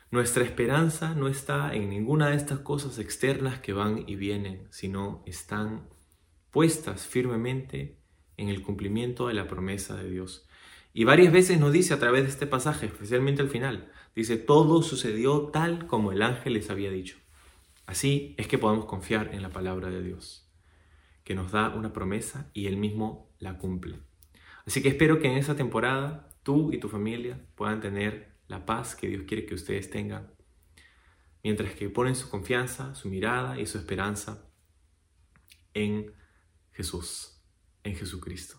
Nuestra 0.10 0.46
esperanza 0.46 1.14
no 1.16 1.28
está 1.28 1.76
en 1.76 1.90
ninguna 1.90 2.30
de 2.30 2.38
estas 2.38 2.60
cosas 2.60 2.98
externas 2.98 3.60
que 3.60 3.74
van 3.74 4.06
y 4.08 4.16
vienen, 4.16 4.70
sino 4.70 5.22
están 5.26 5.90
puestas 6.50 7.06
firmemente 7.06 7.98
en 8.38 8.48
el 8.48 8.62
cumplimiento 8.62 9.28
de 9.28 9.34
la 9.34 9.50
promesa 9.50 9.98
de 9.98 10.10
Dios. 10.10 10.48
Y 10.94 11.04
varias 11.04 11.34
veces 11.34 11.60
nos 11.60 11.74
dice 11.74 11.94
a 11.94 12.00
través 12.00 12.24
de 12.24 12.30
este 12.30 12.48
pasaje, 12.48 12.86
especialmente 12.86 13.42
al 13.42 13.50
final, 13.50 13.92
dice, 14.16 14.38
todo 14.38 14.82
sucedió 14.82 15.50
tal 15.50 15.88
como 15.88 16.14
el 16.14 16.22
ángel 16.22 16.54
les 16.54 16.70
había 16.70 16.90
dicho. 16.90 17.18
Así 17.86 18.34
es 18.38 18.48
que 18.48 18.58
podemos 18.58 18.86
confiar 18.86 19.36
en 19.36 19.42
la 19.42 19.50
palabra 19.50 19.90
de 19.90 20.02
Dios, 20.02 20.50
que 21.26 21.36
nos 21.36 21.52
da 21.52 21.76
una 21.76 21.92
promesa 21.92 22.50
y 22.54 22.68
Él 22.68 22.78
mismo 22.78 23.30
la 23.38 23.58
cumple. 23.58 24.00
Así 24.66 24.82
que 24.82 24.90
espero 24.90 25.20
que 25.20 25.28
en 25.28 25.38
esta 25.38 25.56
temporada 25.56 26.30
tú 26.44 26.72
y 26.72 26.80
tu 26.80 26.90
familia 26.90 27.40
puedan 27.56 27.82
tener 27.82 28.36
la 28.48 28.66
paz 28.66 28.96
que 28.96 29.08
Dios 29.08 29.24
quiere 29.28 29.46
que 29.46 29.56
ustedes 29.56 29.90
tengan, 29.90 30.32
mientras 31.44 31.74
que 31.74 31.90
ponen 31.90 32.16
su 32.16 32.30
confianza, 32.30 32.94
su 32.96 33.10
mirada 33.10 33.60
y 33.60 33.66
su 33.66 33.78
esperanza 33.78 34.46
en 35.74 36.14
Jesús, 36.72 37.42
en 37.84 37.96
Jesucristo. 37.96 38.58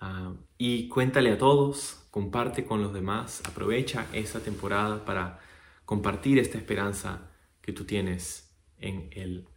Ah, 0.00 0.34
y 0.58 0.88
cuéntale 0.88 1.30
a 1.30 1.38
todos, 1.38 2.06
comparte 2.10 2.64
con 2.64 2.82
los 2.82 2.92
demás, 2.92 3.42
aprovecha 3.44 4.06
esta 4.12 4.40
temporada 4.40 5.04
para 5.04 5.40
compartir 5.84 6.38
esta 6.38 6.58
esperanza 6.58 7.30
que 7.60 7.72
tú 7.72 7.84
tienes 7.84 8.54
en 8.78 9.08
el 9.12 9.48